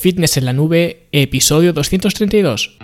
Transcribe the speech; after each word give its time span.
Fitness 0.00 0.38
en 0.38 0.46
la 0.46 0.54
Nube, 0.54 1.08
episodio 1.12 1.74
232. 1.74 2.78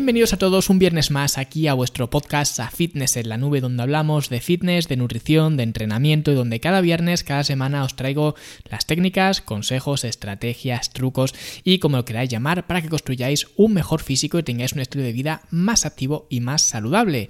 Bienvenidos 0.00 0.32
a 0.32 0.38
todos 0.38 0.70
un 0.70 0.78
viernes 0.78 1.10
más 1.10 1.36
aquí 1.36 1.68
a 1.68 1.74
vuestro 1.74 2.08
podcast 2.08 2.58
a 2.58 2.70
Fitness 2.70 3.18
en 3.18 3.28
la 3.28 3.36
Nube, 3.36 3.60
donde 3.60 3.82
hablamos 3.82 4.30
de 4.30 4.40
fitness, 4.40 4.88
de 4.88 4.96
nutrición, 4.96 5.58
de 5.58 5.62
entrenamiento 5.62 6.32
y 6.32 6.34
donde 6.34 6.58
cada 6.58 6.80
viernes, 6.80 7.22
cada 7.22 7.44
semana 7.44 7.84
os 7.84 7.96
traigo 7.96 8.34
las 8.70 8.86
técnicas, 8.86 9.42
consejos, 9.42 10.04
estrategias, 10.04 10.94
trucos 10.94 11.34
y 11.64 11.80
como 11.80 11.98
lo 11.98 12.06
queráis 12.06 12.30
llamar 12.30 12.66
para 12.66 12.80
que 12.80 12.88
construyáis 12.88 13.48
un 13.56 13.74
mejor 13.74 14.00
físico 14.00 14.38
y 14.38 14.42
tengáis 14.42 14.72
un 14.72 14.80
estilo 14.80 15.04
de 15.04 15.12
vida 15.12 15.42
más 15.50 15.84
activo 15.84 16.26
y 16.30 16.40
más 16.40 16.62
saludable. 16.62 17.28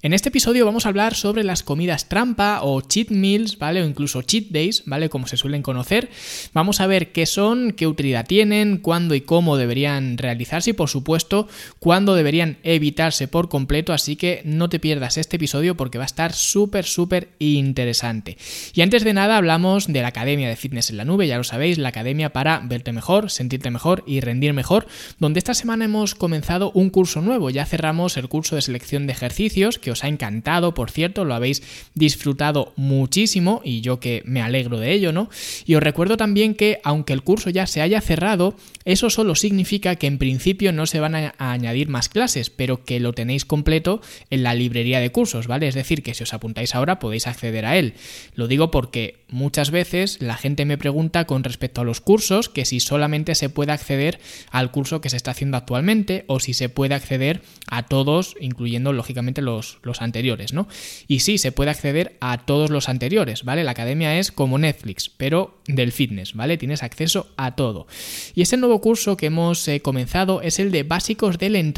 En 0.00 0.12
este 0.12 0.28
episodio 0.28 0.64
vamos 0.64 0.86
a 0.86 0.90
hablar 0.90 1.16
sobre 1.16 1.42
las 1.42 1.64
comidas 1.64 2.08
trampa 2.08 2.60
o 2.62 2.80
cheat 2.80 3.10
meals, 3.10 3.58
¿vale? 3.58 3.82
O 3.82 3.88
incluso 3.88 4.22
cheat 4.22 4.50
days, 4.50 4.84
¿vale? 4.86 5.08
Como 5.08 5.26
se 5.26 5.36
suelen 5.36 5.62
conocer. 5.62 6.10
Vamos 6.52 6.80
a 6.80 6.86
ver 6.86 7.10
qué 7.10 7.26
son, 7.26 7.72
qué 7.72 7.88
utilidad 7.88 8.24
tienen, 8.24 8.76
cuándo 8.78 9.16
y 9.16 9.22
cómo 9.22 9.56
deberían 9.56 10.16
realizarse 10.16 10.70
y 10.70 10.74
por 10.74 10.88
supuesto 10.88 11.48
cuándo 11.80 12.03
deberían 12.12 12.58
evitarse 12.62 13.26
por 13.26 13.48
completo, 13.48 13.94
así 13.94 14.16
que 14.16 14.42
no 14.44 14.68
te 14.68 14.78
pierdas 14.78 15.16
este 15.16 15.36
episodio 15.36 15.78
porque 15.78 15.96
va 15.96 16.04
a 16.04 16.06
estar 16.06 16.34
súper, 16.34 16.84
súper 16.84 17.30
interesante. 17.38 18.36
Y 18.74 18.82
antes 18.82 19.02
de 19.02 19.14
nada 19.14 19.38
hablamos 19.38 19.86
de 19.86 20.02
la 20.02 20.08
Academia 20.08 20.50
de 20.50 20.56
Fitness 20.56 20.90
en 20.90 20.98
la 20.98 21.06
Nube, 21.06 21.26
ya 21.26 21.38
lo 21.38 21.44
sabéis, 21.44 21.78
la 21.78 21.88
academia 21.88 22.34
para 22.34 22.60
verte 22.60 22.92
mejor, 22.92 23.30
sentirte 23.30 23.70
mejor 23.70 24.04
y 24.06 24.20
rendir 24.20 24.52
mejor, 24.52 24.86
donde 25.18 25.38
esta 25.38 25.54
semana 25.54 25.86
hemos 25.86 26.14
comenzado 26.14 26.70
un 26.72 26.90
curso 26.90 27.22
nuevo, 27.22 27.48
ya 27.48 27.64
cerramos 27.64 28.18
el 28.18 28.28
curso 28.28 28.56
de 28.56 28.62
selección 28.62 29.06
de 29.06 29.12
ejercicios, 29.12 29.78
que 29.78 29.90
os 29.90 30.04
ha 30.04 30.08
encantado, 30.08 30.74
por 30.74 30.90
cierto, 30.90 31.24
lo 31.24 31.34
habéis 31.34 31.62
disfrutado 31.94 32.74
muchísimo 32.76 33.62
y 33.64 33.80
yo 33.80 34.00
que 34.00 34.22
me 34.26 34.42
alegro 34.42 34.78
de 34.78 34.92
ello, 34.92 35.12
¿no? 35.12 35.30
Y 35.64 35.76
os 35.76 35.82
recuerdo 35.82 36.16
también 36.16 36.54
que 36.54 36.80
aunque 36.84 37.12
el 37.12 37.22
curso 37.22 37.50
ya 37.50 37.66
se 37.66 37.80
haya 37.80 38.00
cerrado, 38.00 38.56
eso 38.84 39.08
solo 39.08 39.34
significa 39.34 39.96
que 39.96 40.06
en 40.06 40.18
principio 40.18 40.72
no 40.72 40.86
se 40.86 41.00
van 41.00 41.14
a 41.14 41.34
añadir 41.38 41.83
más 41.88 42.08
clases, 42.08 42.50
pero 42.50 42.84
que 42.84 43.00
lo 43.00 43.12
tenéis 43.12 43.44
completo 43.44 44.00
en 44.30 44.42
la 44.42 44.54
librería 44.54 45.00
de 45.00 45.12
cursos, 45.12 45.46
¿vale? 45.46 45.68
Es 45.68 45.74
decir, 45.74 46.02
que 46.02 46.14
si 46.14 46.22
os 46.22 46.34
apuntáis 46.34 46.74
ahora 46.74 46.98
podéis 46.98 47.26
acceder 47.26 47.66
a 47.66 47.76
él. 47.76 47.94
Lo 48.34 48.48
digo 48.48 48.70
porque 48.70 49.24
muchas 49.28 49.70
veces 49.70 50.20
la 50.20 50.36
gente 50.36 50.64
me 50.64 50.78
pregunta 50.78 51.24
con 51.26 51.44
respecto 51.44 51.80
a 51.80 51.84
los 51.84 52.00
cursos 52.00 52.48
que 52.48 52.64
si 52.64 52.80
solamente 52.80 53.34
se 53.34 53.48
puede 53.48 53.72
acceder 53.72 54.20
al 54.50 54.70
curso 54.70 55.00
que 55.00 55.10
se 55.10 55.16
está 55.16 55.32
haciendo 55.32 55.56
actualmente 55.56 56.24
o 56.28 56.40
si 56.40 56.54
se 56.54 56.68
puede 56.68 56.94
acceder 56.94 57.42
a 57.68 57.84
todos, 57.84 58.36
incluyendo 58.40 58.92
lógicamente 58.92 59.42
los, 59.42 59.78
los 59.82 60.02
anteriores, 60.02 60.52
¿no? 60.52 60.68
Y 61.08 61.20
sí, 61.20 61.38
se 61.38 61.52
puede 61.52 61.70
acceder 61.70 62.16
a 62.20 62.38
todos 62.38 62.70
los 62.70 62.88
anteriores, 62.88 63.44
¿vale? 63.44 63.64
La 63.64 63.72
academia 63.72 64.18
es 64.18 64.32
como 64.32 64.58
Netflix, 64.58 65.08
pero 65.08 65.58
del 65.66 65.92
fitness, 65.92 66.34
¿vale? 66.34 66.56
Tienes 66.58 66.82
acceso 66.82 67.28
a 67.36 67.54
todo. 67.54 67.86
Y 68.34 68.42
ese 68.42 68.56
nuevo 68.56 68.80
curso 68.80 69.16
que 69.16 69.26
hemos 69.26 69.66
eh, 69.68 69.80
comenzado 69.80 70.42
es 70.42 70.58
el 70.58 70.70
de 70.70 70.82
básicos 70.82 71.38
del 71.38 71.56
entrenamiento. 71.56 71.73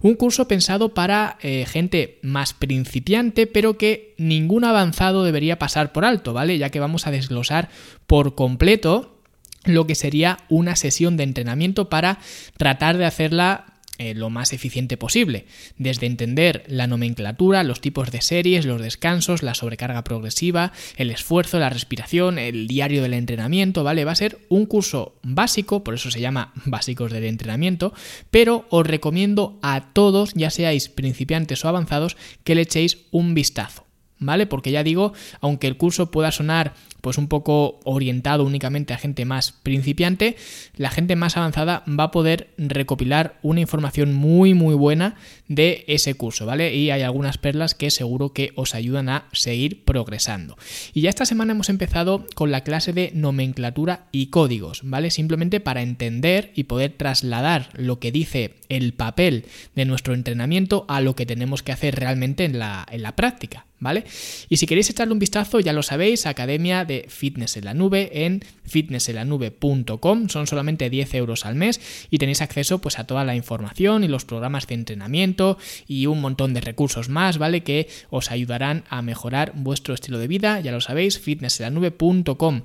Un 0.00 0.14
curso 0.14 0.48
pensado 0.48 0.94
para 0.94 1.38
eh, 1.42 1.66
gente 1.66 2.18
más 2.22 2.54
principiante, 2.54 3.46
pero 3.46 3.78
que 3.78 4.14
ningún 4.18 4.64
avanzado 4.64 5.24
debería 5.24 5.58
pasar 5.58 5.92
por 5.92 6.04
alto, 6.04 6.32
¿vale? 6.32 6.58
Ya 6.58 6.70
que 6.70 6.80
vamos 6.80 7.06
a 7.06 7.10
desglosar 7.10 7.68
por 8.06 8.34
completo 8.34 9.14
lo 9.64 9.86
que 9.86 9.94
sería 9.94 10.38
una 10.48 10.76
sesión 10.76 11.16
de 11.16 11.24
entrenamiento 11.24 11.88
para 11.88 12.18
tratar 12.56 12.98
de 12.98 13.06
hacerla 13.06 13.73
eh, 13.96 14.12
lo 14.14 14.28
más 14.28 14.52
eficiente 14.52 14.96
posible, 14.96 15.46
desde 15.78 16.06
entender 16.06 16.64
la 16.66 16.88
nomenclatura, 16.88 17.62
los 17.62 17.80
tipos 17.80 18.10
de 18.10 18.22
series, 18.22 18.66
los 18.66 18.82
descansos, 18.82 19.44
la 19.44 19.54
sobrecarga 19.54 20.02
progresiva, 20.02 20.72
el 20.96 21.12
esfuerzo, 21.12 21.60
la 21.60 21.70
respiración, 21.70 22.40
el 22.40 22.66
diario 22.66 23.02
del 23.02 23.14
entrenamiento, 23.14 23.84
¿vale? 23.84 24.04
Va 24.04 24.10
a 24.10 24.16
ser 24.16 24.38
un 24.48 24.66
curso 24.66 25.14
básico, 25.22 25.84
por 25.84 25.94
eso 25.94 26.10
se 26.10 26.20
llama 26.20 26.52
básicos 26.64 27.12
del 27.12 27.22
entrenamiento, 27.22 27.94
pero 28.32 28.66
os 28.68 28.84
recomiendo 28.84 29.60
a 29.62 29.92
todos, 29.92 30.32
ya 30.34 30.50
seáis 30.50 30.88
principiantes 30.88 31.64
o 31.64 31.68
avanzados, 31.68 32.16
que 32.42 32.56
le 32.56 32.62
echéis 32.62 32.98
un 33.12 33.34
vistazo. 33.34 33.84
¿Vale? 34.18 34.46
Porque 34.46 34.70
ya 34.70 34.82
digo, 34.82 35.12
aunque 35.40 35.66
el 35.66 35.76
curso 35.76 36.10
pueda 36.10 36.32
sonar 36.32 36.74
pues 37.04 37.18
un 37.18 37.28
poco 37.28 37.80
orientado 37.84 38.44
únicamente 38.44 38.94
a 38.94 38.98
gente 38.98 39.26
más 39.26 39.52
principiante, 39.52 40.36
la 40.74 40.88
gente 40.88 41.16
más 41.16 41.36
avanzada 41.36 41.84
va 41.86 42.04
a 42.04 42.10
poder 42.10 42.48
recopilar 42.56 43.38
una 43.42 43.60
información 43.60 44.14
muy 44.14 44.54
muy 44.54 44.74
buena 44.74 45.16
de 45.46 45.84
ese 45.86 46.14
curso, 46.14 46.46
¿vale? 46.46 46.74
Y 46.74 46.90
hay 46.90 47.02
algunas 47.02 47.36
perlas 47.36 47.74
que 47.74 47.90
seguro 47.90 48.32
que 48.32 48.52
os 48.54 48.74
ayudan 48.74 49.10
a 49.10 49.26
seguir 49.32 49.84
progresando. 49.84 50.56
Y 50.94 51.02
ya 51.02 51.10
esta 51.10 51.26
semana 51.26 51.52
hemos 51.52 51.68
empezado 51.68 52.24
con 52.34 52.50
la 52.50 52.62
clase 52.62 52.94
de 52.94 53.12
nomenclatura 53.14 54.06
y 54.10 54.28
códigos, 54.28 54.80
¿vale? 54.82 55.10
Simplemente 55.10 55.60
para 55.60 55.82
entender 55.82 56.52
y 56.54 56.64
poder 56.64 56.94
trasladar 56.96 57.68
lo 57.74 57.98
que 57.98 58.12
dice 58.12 58.54
el 58.70 58.94
papel 58.94 59.44
de 59.74 59.84
nuestro 59.84 60.14
entrenamiento 60.14 60.86
a 60.88 61.02
lo 61.02 61.14
que 61.14 61.26
tenemos 61.26 61.62
que 61.62 61.72
hacer 61.72 61.96
realmente 61.96 62.46
en 62.46 62.58
la, 62.58 62.86
en 62.90 63.02
la 63.02 63.14
práctica, 63.14 63.66
¿vale? 63.78 64.04
Y 64.48 64.56
si 64.56 64.66
queréis 64.66 64.90
echarle 64.90 65.12
un 65.12 65.18
vistazo, 65.18 65.60
ya 65.60 65.72
lo 65.72 65.82
sabéis, 65.82 66.26
Academia 66.26 66.84
de 66.84 67.06
Fitness 67.08 67.56
en 67.56 67.64
la 67.64 67.74
Nube 67.74 68.24
en 68.24 68.42
fitnessenlanube.com. 68.64 70.28
Son 70.28 70.46
solamente 70.46 70.90
10 70.90 71.14
euros 71.14 71.44
al 71.44 71.54
mes 71.54 71.80
y 72.10 72.18
tenéis 72.18 72.40
acceso 72.42 72.80
pues, 72.80 72.98
a 72.98 73.06
toda 73.06 73.24
la 73.24 73.36
información 73.36 74.04
y 74.04 74.08
los 74.08 74.24
programas 74.24 74.66
de 74.66 74.74
entrenamiento 74.74 75.58
y 75.86 76.06
un 76.06 76.20
montón 76.20 76.54
de 76.54 76.60
recursos 76.60 77.08
más, 77.08 77.38
¿vale? 77.38 77.62
Que 77.62 77.88
os 78.10 78.30
ayudarán 78.30 78.84
a 78.88 79.02
mejorar 79.02 79.52
vuestro 79.54 79.94
estilo 79.94 80.18
de 80.18 80.28
vida. 80.28 80.60
Ya 80.60 80.72
lo 80.72 80.80
sabéis, 80.80 81.18
fitnessenlanube.com. 81.18 82.62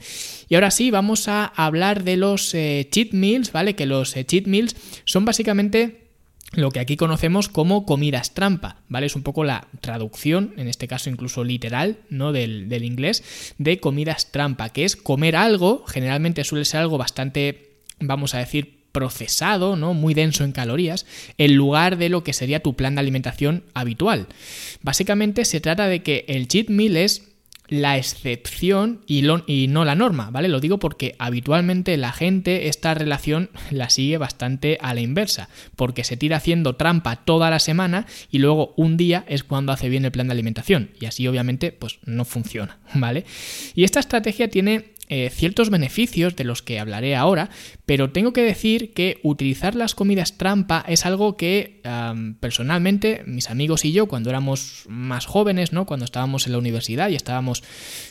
Y 0.48 0.56
ahora 0.56 0.72
sí, 0.72 0.92
vamos 0.92 1.28
a 1.28 1.46
hablar 1.46 2.04
de 2.04 2.18
los 2.18 2.54
eh, 2.54 2.88
cheat 2.92 3.12
meals, 3.12 3.52
¿vale? 3.52 3.76
Que 3.76 3.86
los 3.86 4.16
eh, 4.16 4.26
cheat 4.26 4.48
meals 4.48 4.76
son 5.06 5.26
básicamente 5.26 6.09
lo 6.54 6.72
que 6.72 6.80
aquí 6.80 6.98
conocemos 6.98 7.48
como 7.48 7.86
comidas 7.86 8.34
trampa, 8.34 8.78
¿vale? 8.88 9.06
Es 9.06 9.16
un 9.16 9.24
poco 9.24 9.44
la 9.44 9.68
traducción, 9.82 10.54
en 10.58 10.68
este 10.68 10.88
caso 10.88 11.10
incluso 11.10 11.44
literal, 11.44 12.00
¿no? 12.10 12.32
Del, 12.32 12.70
del, 12.70 12.86
inglés, 12.86 13.54
de 13.58 13.80
comidas 13.80 14.32
trampa, 14.32 14.70
que 14.70 14.84
es 14.84 14.96
comer 14.96 15.36
algo, 15.36 15.86
generalmente 15.88 16.44
suele 16.44 16.66
ser 16.66 16.82
algo 16.82 16.98
bastante, 16.98 17.82
vamos 18.00 18.34
a 18.34 18.40
decir, 18.40 18.80
procesado, 18.92 19.76
¿no? 19.76 19.94
Muy 19.94 20.14
denso 20.14 20.44
en 20.44 20.52
calorías, 20.52 21.06
en 21.38 21.56
lugar 21.56 21.98
de 21.98 22.10
lo 22.10 22.24
que 22.24 22.34
sería 22.34 22.62
tu 22.62 22.76
plan 22.76 22.96
de 22.96 23.02
alimentación 23.02 23.64
habitual. 23.74 24.28
Básicamente 24.82 25.46
se 25.46 25.62
trata 25.62 25.88
de 25.88 26.02
que 26.02 26.26
el 26.28 26.48
cheat 26.48 26.70
meal 26.70 26.98
es 26.98 27.30
la 27.70 27.98
excepción 27.98 29.02
y, 29.06 29.22
no 29.22 29.86
la 29.86 29.96
norma, 29.96 30.30
¿vale? 30.32 30.48
Lo 30.48 30.60
digo 30.60 30.80
porque 30.80 31.16
habitualmente 31.20 31.96
la 31.98 32.12
gente 32.12 32.68
esta 32.68 32.94
relación 32.94 33.50
la 33.72 33.90
sigue 33.90 34.18
bastante 34.18 34.78
a 34.82 34.94
la 34.94 35.02
inversa, 35.02 35.50
porque 35.76 36.04
se 36.04 36.18
tira 36.18 36.38
haciendo 36.38 36.76
trampa 36.76 37.18
toda 37.18 37.50
la 37.50 37.60
semana 37.60 38.06
y 38.32 38.40
luego 38.40 38.74
un 38.76 38.98
día 38.98 39.26
es 39.28 39.44
cuando 39.44 39.72
hace 39.72 39.90
bien 39.90 40.06
el 40.06 40.12
plan 40.12 40.28
de 40.28 40.34
alimentación 40.34 40.92
y 41.00 41.06
así 41.06 41.28
obviamente 41.28 41.72
pues 41.72 42.00
no 42.06 42.26
funciona, 42.26 42.80
¿vale? 42.94 43.26
Y 43.76 43.84
esta 43.84 44.00
estrategia 44.00 44.50
tiene 44.50 44.94
eh, 45.10 45.30
ciertos 45.30 45.70
beneficios 45.70 46.36
de 46.36 46.44
los 46.44 46.62
que 46.62 46.80
hablaré 46.80 47.16
ahora, 47.16 47.50
pero 47.86 48.12
tengo 48.12 48.32
que 48.34 48.44
decir 48.44 48.94
que 48.94 49.20
utilizar 49.24 49.76
las 49.76 49.96
comidas 49.96 50.38
trampa 50.38 50.86
es 50.88 51.06
algo 51.06 51.36
que 51.36 51.82
personalmente 52.40 53.24
mis 53.26 53.50
amigos 53.50 53.84
y 53.86 53.92
yo 53.92 54.08
cuando 54.08 54.30
éramos 54.30 54.84
más 54.88 55.26
jóvenes, 55.26 55.74
¿no? 55.74 55.86
cuando 55.86 56.06
estábamos 56.06 56.46
en 56.46 56.52
la 56.52 56.60
universidad 56.60 57.10
y 57.10 57.16
estábamos 57.16 57.64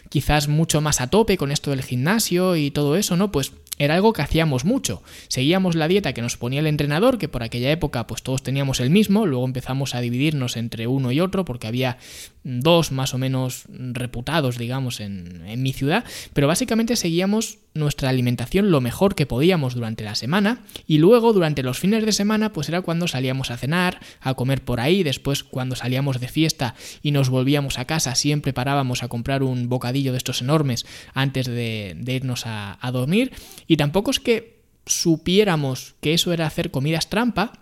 quizás 0.08 0.48
mucho 0.48 0.80
más 0.80 1.00
a 1.00 1.08
tope 1.08 1.36
con 1.36 1.52
esto 1.52 1.70
del 1.70 1.82
gimnasio 1.82 2.56
y 2.56 2.70
todo 2.70 2.96
eso, 2.96 3.16
¿no? 3.16 3.30
Pues 3.30 3.52
era 3.78 3.94
algo 3.94 4.12
que 4.12 4.22
hacíamos 4.22 4.64
mucho. 4.64 5.02
Seguíamos 5.28 5.76
la 5.76 5.88
dieta 5.88 6.12
que 6.12 6.22
nos 6.22 6.36
ponía 6.36 6.60
el 6.60 6.66
entrenador, 6.66 7.18
que 7.18 7.28
por 7.28 7.42
aquella 7.42 7.70
época 7.70 8.06
pues 8.06 8.22
todos 8.22 8.42
teníamos 8.42 8.80
el 8.80 8.90
mismo, 8.90 9.24
luego 9.24 9.44
empezamos 9.44 9.94
a 9.94 10.00
dividirnos 10.00 10.56
entre 10.56 10.86
uno 10.86 11.12
y 11.12 11.20
otro 11.20 11.44
porque 11.44 11.68
había 11.68 11.98
dos 12.48 12.92
más 12.92 13.12
o 13.12 13.18
menos 13.18 13.64
reputados, 13.68 14.56
digamos, 14.56 15.00
en, 15.00 15.62
mi 15.62 15.72
ciudad, 15.72 16.04
pero 16.32 16.46
básicamente 16.46 16.96
seguíamos 16.96 17.58
nuestra 17.74 18.08
alimentación 18.08 18.70
lo 18.70 18.80
mejor 18.80 19.14
que 19.14 19.26
podíamos 19.26 19.74
durante 19.74 20.02
la 20.02 20.14
semana 20.14 20.64
y 20.86 20.98
luego 20.98 21.32
durante 21.32 21.62
los 21.62 21.78
fines 21.78 22.04
de 22.04 22.12
semana 22.12 22.52
pues 22.52 22.68
era 22.68 22.80
cuando 22.80 23.06
salíamos 23.06 23.50
a 23.50 23.56
cenar, 23.56 24.00
a 24.20 24.34
comer 24.34 24.64
por 24.64 24.80
ahí, 24.80 25.02
después 25.02 25.44
cuando 25.44 25.76
salíamos 25.76 26.20
de 26.20 26.28
fiesta 26.28 26.74
y 27.02 27.12
nos 27.12 27.28
volvíamos 27.28 27.78
a 27.78 27.84
casa 27.84 28.14
siempre 28.14 28.52
parábamos 28.52 29.02
a 29.02 29.08
comprar 29.08 29.42
un 29.42 29.68
bocadillo 29.68 30.12
de 30.12 30.18
estos 30.18 30.40
enormes 30.40 30.86
antes 31.12 31.46
de, 31.46 31.96
irnos 32.06 32.46
a, 32.46 32.78
a 32.80 32.90
dormir. 32.90 33.32
Y 33.66 33.76
tampoco 33.76 34.10
es 34.10 34.20
que 34.20 34.62
supiéramos 34.86 35.94
que 36.00 36.14
eso 36.14 36.32
era 36.32 36.46
hacer 36.46 36.70
comidas 36.70 37.10
trampa, 37.10 37.52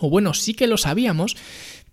o 0.00 0.10
bueno, 0.10 0.34
sí 0.34 0.54
que 0.54 0.66
lo 0.66 0.76
sabíamos, 0.76 1.36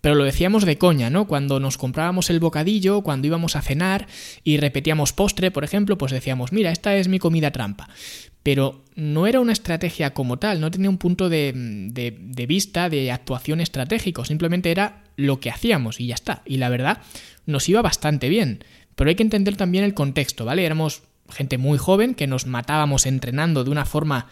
pero 0.02 0.16
lo 0.16 0.24
decíamos 0.24 0.66
de 0.66 0.78
coña, 0.78 1.10
¿no? 1.10 1.28
Cuando 1.28 1.60
nos 1.60 1.78
comprábamos 1.78 2.28
el 2.28 2.40
bocadillo, 2.40 3.02
cuando 3.02 3.28
íbamos 3.28 3.54
a 3.54 3.62
cenar 3.62 4.08
y 4.42 4.56
repetíamos 4.56 5.12
postre, 5.12 5.52
por 5.52 5.62
ejemplo, 5.62 5.96
pues 5.96 6.10
decíamos, 6.10 6.52
mira, 6.52 6.72
esta 6.72 6.96
es 6.96 7.06
mi 7.06 7.20
comida 7.20 7.52
trampa. 7.52 7.88
Pero 8.42 8.82
no 8.96 9.28
era 9.28 9.38
una 9.38 9.52
estrategia 9.52 10.12
como 10.12 10.40
tal, 10.40 10.60
no 10.60 10.72
tenía 10.72 10.90
un 10.90 10.98
punto 10.98 11.28
de, 11.28 11.52
de 11.54 12.46
vista 12.46 12.90
de 12.90 13.12
actuación 13.12 13.60
estratégico, 13.60 14.24
simplemente 14.24 14.72
era 14.72 15.04
lo 15.14 15.38
que 15.38 15.50
hacíamos 15.50 16.00
y 16.00 16.08
ya 16.08 16.16
está. 16.16 16.42
Y 16.46 16.56
la 16.56 16.68
verdad, 16.68 16.98
nos 17.46 17.68
iba 17.68 17.80
bastante 17.80 18.28
bien. 18.28 18.64
Pero 18.96 19.08
hay 19.08 19.14
que 19.14 19.22
entender 19.22 19.56
también 19.56 19.84
el 19.84 19.94
contexto, 19.94 20.44
¿vale? 20.44 20.66
Éramos 20.66 21.04
gente 21.30 21.58
muy 21.58 21.78
joven 21.78 22.16
que 22.16 22.26
nos 22.26 22.46
matábamos 22.46 23.06
entrenando 23.06 23.62
de 23.62 23.70
una 23.70 23.84
forma, 23.84 24.26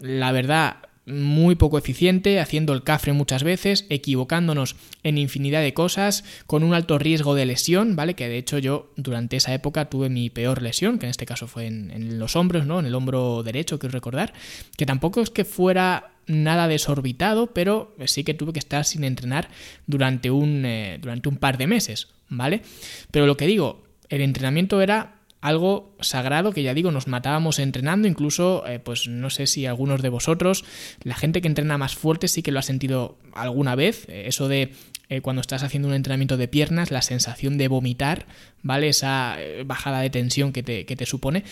la 0.00 0.32
verdad, 0.32 0.76
muy 1.04 1.56
poco 1.56 1.78
eficiente, 1.78 2.38
haciendo 2.38 2.72
el 2.72 2.84
cafre 2.84 3.12
muchas 3.12 3.42
veces, 3.42 3.86
equivocándonos 3.88 4.76
en 5.02 5.18
infinidad 5.18 5.60
de 5.60 5.74
cosas, 5.74 6.24
con 6.46 6.62
un 6.62 6.74
alto 6.74 6.98
riesgo 6.98 7.34
de 7.34 7.46
lesión, 7.46 7.96
¿vale? 7.96 8.14
Que 8.14 8.28
de 8.28 8.38
hecho 8.38 8.58
yo 8.58 8.92
durante 8.96 9.36
esa 9.36 9.52
época 9.52 9.86
tuve 9.86 10.08
mi 10.08 10.30
peor 10.30 10.62
lesión, 10.62 10.98
que 10.98 11.06
en 11.06 11.10
este 11.10 11.26
caso 11.26 11.48
fue 11.48 11.66
en, 11.66 12.18
los 12.18 12.36
hombros, 12.36 12.66
¿no? 12.66 12.78
En 12.78 12.86
el 12.86 12.94
hombro 12.94 13.42
derecho, 13.42 13.78
quiero 13.78 13.92
recordar, 13.92 14.32
que 14.76 14.86
tampoco 14.86 15.20
es 15.20 15.30
que 15.30 15.44
fuera 15.44 16.12
nada 16.26 16.68
desorbitado, 16.68 17.52
pero 17.52 17.96
sí 18.06 18.22
que 18.22 18.34
tuve 18.34 18.52
que 18.52 18.60
estar 18.60 18.84
sin 18.84 19.02
entrenar 19.02 19.48
durante 19.86 20.30
un, 20.30 20.64
eh, 20.64 20.98
durante 21.00 21.28
un 21.28 21.36
par 21.36 21.58
de 21.58 21.66
meses, 21.66 22.08
¿vale? 22.28 22.62
Pero 23.10 23.26
lo 23.26 23.36
que 23.36 23.46
digo, 23.48 23.82
el 24.08 24.20
entrenamiento 24.20 24.80
era 24.80 25.21
algo 25.42 25.94
sagrado 26.00 26.52
que 26.52 26.62
ya 26.62 26.72
digo, 26.72 26.92
nos 26.92 27.08
matábamos 27.08 27.58
entrenando, 27.58 28.08
incluso, 28.08 28.64
eh, 28.66 28.78
pues 28.78 29.08
no 29.08 29.28
sé 29.28 29.46
si 29.48 29.66
algunos 29.66 30.00
de 30.00 30.08
vosotros, 30.08 30.64
la 31.02 31.16
gente 31.16 31.42
que 31.42 31.48
entrena 31.48 31.76
más 31.76 31.96
fuerte 31.96 32.28
sí 32.28 32.42
que 32.42 32.52
lo 32.52 32.60
ha 32.60 32.62
sentido 32.62 33.18
alguna 33.34 33.74
vez, 33.74 34.08
eh, 34.08 34.24
eso 34.28 34.46
de 34.46 34.72
eh, 35.08 35.20
cuando 35.20 35.40
estás 35.40 35.64
haciendo 35.64 35.88
un 35.88 35.94
entrenamiento 35.94 36.36
de 36.36 36.46
piernas, 36.46 36.92
la 36.92 37.02
sensación 37.02 37.58
de 37.58 37.66
vomitar, 37.66 38.26
¿vale? 38.62 38.88
Esa 38.88 39.36
bajada 39.66 40.00
de 40.00 40.10
tensión 40.10 40.52
que 40.52 40.62
te, 40.62 40.86
que 40.86 40.96
te 40.96 41.06
supone, 41.06 41.42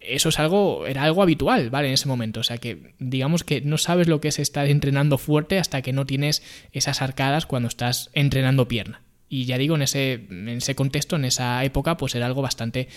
eso 0.00 0.28
es 0.28 0.38
algo, 0.38 0.86
era 0.86 1.02
algo 1.02 1.22
habitual, 1.22 1.70
¿vale? 1.70 1.88
En 1.88 1.94
ese 1.94 2.06
momento. 2.06 2.40
O 2.40 2.44
sea 2.44 2.58
que 2.58 2.94
digamos 2.98 3.44
que 3.44 3.62
no 3.62 3.78
sabes 3.78 4.08
lo 4.08 4.20
que 4.20 4.28
es 4.28 4.38
estar 4.38 4.66
entrenando 4.66 5.18
fuerte 5.18 5.58
hasta 5.58 5.82
que 5.82 5.92
no 5.92 6.06
tienes 6.06 6.42
esas 6.72 7.02
arcadas 7.02 7.46
cuando 7.46 7.68
estás 7.68 8.10
entrenando 8.12 8.68
pierna. 8.68 9.07
Y 9.28 9.44
ya 9.44 9.58
digo, 9.58 9.74
en 9.74 9.82
ese, 9.82 10.26
en 10.30 10.48
ese 10.48 10.74
contexto, 10.74 11.16
en 11.16 11.24
esa 11.24 11.62
época, 11.64 11.96
pues 11.96 12.14
era 12.14 12.26
algo 12.26 12.42
bastante 12.42 12.88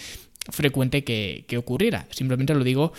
frecuente 0.50 1.04
que, 1.04 1.58
ocurriera. 1.58 2.08
Simplemente 2.12 2.54
lo 2.54 2.64
digo 2.64 2.94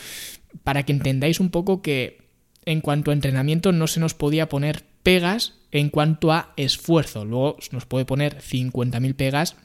para 0.64 0.84
que 0.84 0.93
entendáis 0.93 1.40
un 1.40 1.50
poco 1.50 1.82
que 1.82 2.19
en 2.64 2.81
cuanto 2.81 3.11
a 3.11 3.14
entrenamiento 3.14 3.73
no 3.73 3.87
se 3.87 4.00
nos 4.00 4.14
podía 4.14 4.49
poner 4.49 4.84
pegas 5.02 5.55
en 5.73 5.88
cuanto 5.88 6.32
a 6.32 6.52
esfuerzo. 6.56 7.25
Luego 7.25 7.56
nos 7.73 7.87
puede 7.87 8.05
poner 8.05 8.38
50.000 8.38 9.14
pegas 9.14 9.56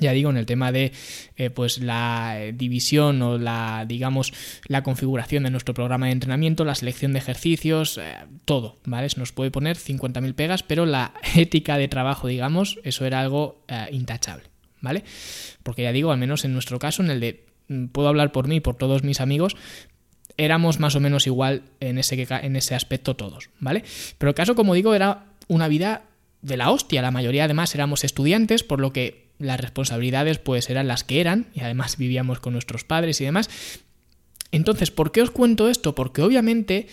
ya 0.00 0.12
digo, 0.12 0.30
en 0.30 0.36
el 0.36 0.46
tema 0.46 0.72
de 0.72 0.92
eh, 1.36 1.50
pues 1.50 1.78
la 1.78 2.38
división 2.52 3.22
o 3.22 3.38
la, 3.38 3.84
digamos, 3.86 4.32
la 4.66 4.82
configuración 4.82 5.44
de 5.44 5.50
nuestro 5.50 5.74
programa 5.74 6.06
de 6.06 6.12
entrenamiento, 6.12 6.64
la 6.64 6.74
selección 6.74 7.12
de 7.12 7.18
ejercicios, 7.18 7.98
eh, 7.98 8.14
todo, 8.44 8.78
¿vale? 8.84 9.08
Se 9.08 9.18
nos 9.18 9.32
puede 9.32 9.50
poner 9.50 9.76
50.000 9.76 10.34
pegas, 10.34 10.62
pero 10.62 10.86
la 10.86 11.14
ética 11.36 11.78
de 11.78 11.88
trabajo, 11.88 12.28
digamos, 12.28 12.78
eso 12.84 13.06
era 13.06 13.20
algo 13.20 13.64
eh, 13.68 13.86
intachable. 13.92 14.54
¿vale? 14.84 15.02
Porque 15.62 15.82
ya 15.82 15.92
digo, 15.92 16.12
al 16.12 16.18
menos 16.18 16.44
en 16.44 16.52
nuestro 16.52 16.78
caso, 16.78 17.02
en 17.02 17.10
el 17.10 17.18
de, 17.18 17.46
mm, 17.68 17.86
puedo 17.86 18.06
hablar 18.06 18.30
por 18.30 18.46
mí 18.46 18.60
por 18.60 18.76
todos 18.76 19.02
mis 19.02 19.20
amigos, 19.20 19.56
éramos 20.36 20.78
más 20.78 20.94
o 20.94 21.00
menos 21.00 21.26
igual 21.26 21.62
en 21.80 21.98
ese, 21.98 22.26
en 22.28 22.56
ese 22.56 22.74
aspecto 22.74 23.16
todos, 23.16 23.50
¿vale? 23.58 23.82
Pero 24.18 24.30
el 24.30 24.34
caso, 24.34 24.54
como 24.54 24.74
digo, 24.74 24.94
era 24.94 25.26
una 25.48 25.68
vida 25.68 26.02
de 26.42 26.56
la 26.56 26.70
hostia. 26.70 27.02
La 27.02 27.10
mayoría 27.10 27.44
además 27.44 27.74
éramos 27.74 28.04
estudiantes, 28.04 28.62
por 28.62 28.80
lo 28.80 28.92
que 28.92 29.23
las 29.38 29.60
responsabilidades 29.60 30.38
pues 30.38 30.70
eran 30.70 30.88
las 30.88 31.04
que 31.04 31.20
eran 31.20 31.46
y 31.54 31.60
además 31.60 31.96
vivíamos 31.98 32.40
con 32.40 32.52
nuestros 32.52 32.84
padres 32.84 33.20
y 33.20 33.24
demás. 33.24 33.48
Entonces, 34.50 34.90
¿por 34.90 35.10
qué 35.10 35.22
os 35.22 35.30
cuento 35.30 35.68
esto? 35.68 35.94
Porque 35.94 36.22
obviamente 36.22 36.86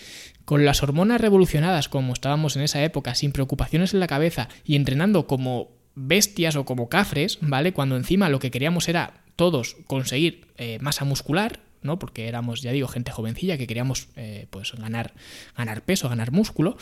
con 0.44 0.64
las 0.64 0.82
hormonas 0.82 1.20
revolucionadas 1.20 1.88
como 1.88 2.12
estábamos 2.12 2.56
en 2.56 2.62
esa 2.62 2.82
época, 2.82 3.14
sin 3.14 3.32
preocupaciones 3.32 3.94
en 3.94 4.00
la 4.00 4.08
cabeza 4.08 4.48
y 4.64 4.74
entrenando 4.74 5.26
como 5.26 5.70
bestias 5.94 6.56
o 6.56 6.64
como 6.64 6.88
cafres, 6.88 7.38
¿vale? 7.40 7.72
Cuando 7.72 7.96
encima 7.96 8.28
lo 8.28 8.40
que 8.40 8.50
queríamos 8.50 8.88
era 8.88 9.22
todos 9.36 9.76
conseguir 9.86 10.48
eh, 10.56 10.78
masa 10.80 11.04
muscular, 11.04 11.60
¿no? 11.82 11.98
Porque 11.98 12.28
éramos, 12.28 12.62
ya 12.62 12.72
digo, 12.72 12.88
gente 12.88 13.12
jovencilla 13.12 13.58
que 13.58 13.66
queríamos 13.66 14.08
eh, 14.16 14.46
pues 14.50 14.72
ganar, 14.72 15.14
ganar 15.56 15.82
peso, 15.82 16.08
ganar 16.08 16.32
músculo. 16.32 16.76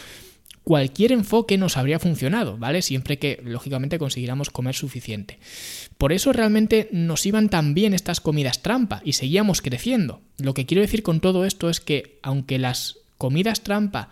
Cualquier 0.64 1.12
enfoque 1.12 1.56
nos 1.56 1.76
habría 1.76 1.98
funcionado, 1.98 2.58
¿vale? 2.58 2.82
Siempre 2.82 3.18
que, 3.18 3.40
lógicamente, 3.42 3.98
consiguiéramos 3.98 4.50
comer 4.50 4.74
suficiente. 4.74 5.38
Por 5.96 6.12
eso 6.12 6.32
realmente 6.32 6.88
nos 6.92 7.24
iban 7.24 7.48
tan 7.48 7.72
bien 7.74 7.94
estas 7.94 8.20
comidas 8.20 8.62
trampa 8.62 9.00
y 9.04 9.14
seguíamos 9.14 9.62
creciendo. 9.62 10.20
Lo 10.38 10.54
que 10.54 10.66
quiero 10.66 10.82
decir 10.82 11.02
con 11.02 11.20
todo 11.20 11.44
esto 11.44 11.70
es 11.70 11.80
que, 11.80 12.18
aunque 12.22 12.58
las 12.58 12.98
comidas 13.16 13.62
trampa 13.62 14.10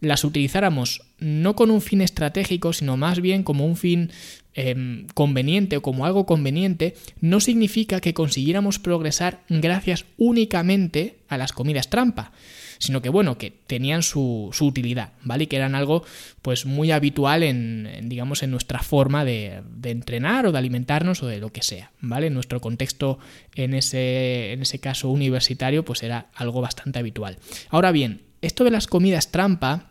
las 0.00 0.24
utilizáramos 0.24 1.02
no 1.18 1.54
con 1.54 1.70
un 1.70 1.80
fin 1.80 2.00
estratégico, 2.00 2.72
sino 2.72 2.96
más 2.96 3.20
bien 3.20 3.44
como 3.44 3.64
un 3.64 3.76
fin 3.76 4.10
em, 4.54 5.06
conveniente 5.14 5.76
o 5.76 5.82
como 5.82 6.04
algo 6.04 6.26
conveniente, 6.26 6.96
no 7.20 7.38
significa 7.38 8.00
que 8.00 8.12
consiguiéramos 8.12 8.80
progresar 8.80 9.42
gracias 9.48 10.04
únicamente 10.18 11.18
a 11.28 11.38
las 11.38 11.52
comidas 11.52 11.88
trampa 11.88 12.32
sino 12.82 13.00
que 13.00 13.10
bueno, 13.10 13.38
que 13.38 13.52
tenían 13.52 14.02
su, 14.02 14.52
utilidad, 14.60 15.12
¿vale? 15.22 15.44
Y 15.44 15.46
que 15.46 15.54
eran 15.54 15.76
algo 15.76 16.02
pues 16.42 16.66
muy 16.66 16.90
habitual 16.90 17.44
en, 17.44 18.08
digamos, 18.08 18.42
en 18.42 18.50
nuestra 18.50 18.80
forma 18.80 19.24
de, 19.24 19.62
de, 19.76 19.90
entrenar 19.90 20.46
o 20.46 20.52
de 20.52 20.58
alimentarnos 20.58 21.22
o 21.22 21.28
de 21.28 21.38
lo 21.38 21.52
que 21.52 21.62
sea, 21.62 21.92
¿vale? 22.00 22.26
En 22.26 22.34
nuestro 22.34 22.60
contexto, 22.60 23.20
en 23.54 23.74
ese, 23.74 24.52
en 24.52 24.62
ese 24.62 24.80
caso 24.80 25.10
universitario, 25.10 25.84
pues 25.84 26.02
era 26.02 26.26
algo 26.34 26.60
bastante 26.60 26.98
habitual. 26.98 27.38
Ahora 27.70 27.92
bien, 27.92 28.22
esto 28.40 28.64
de 28.64 28.72
las 28.72 28.88
comidas 28.88 29.30
trampa, 29.30 29.90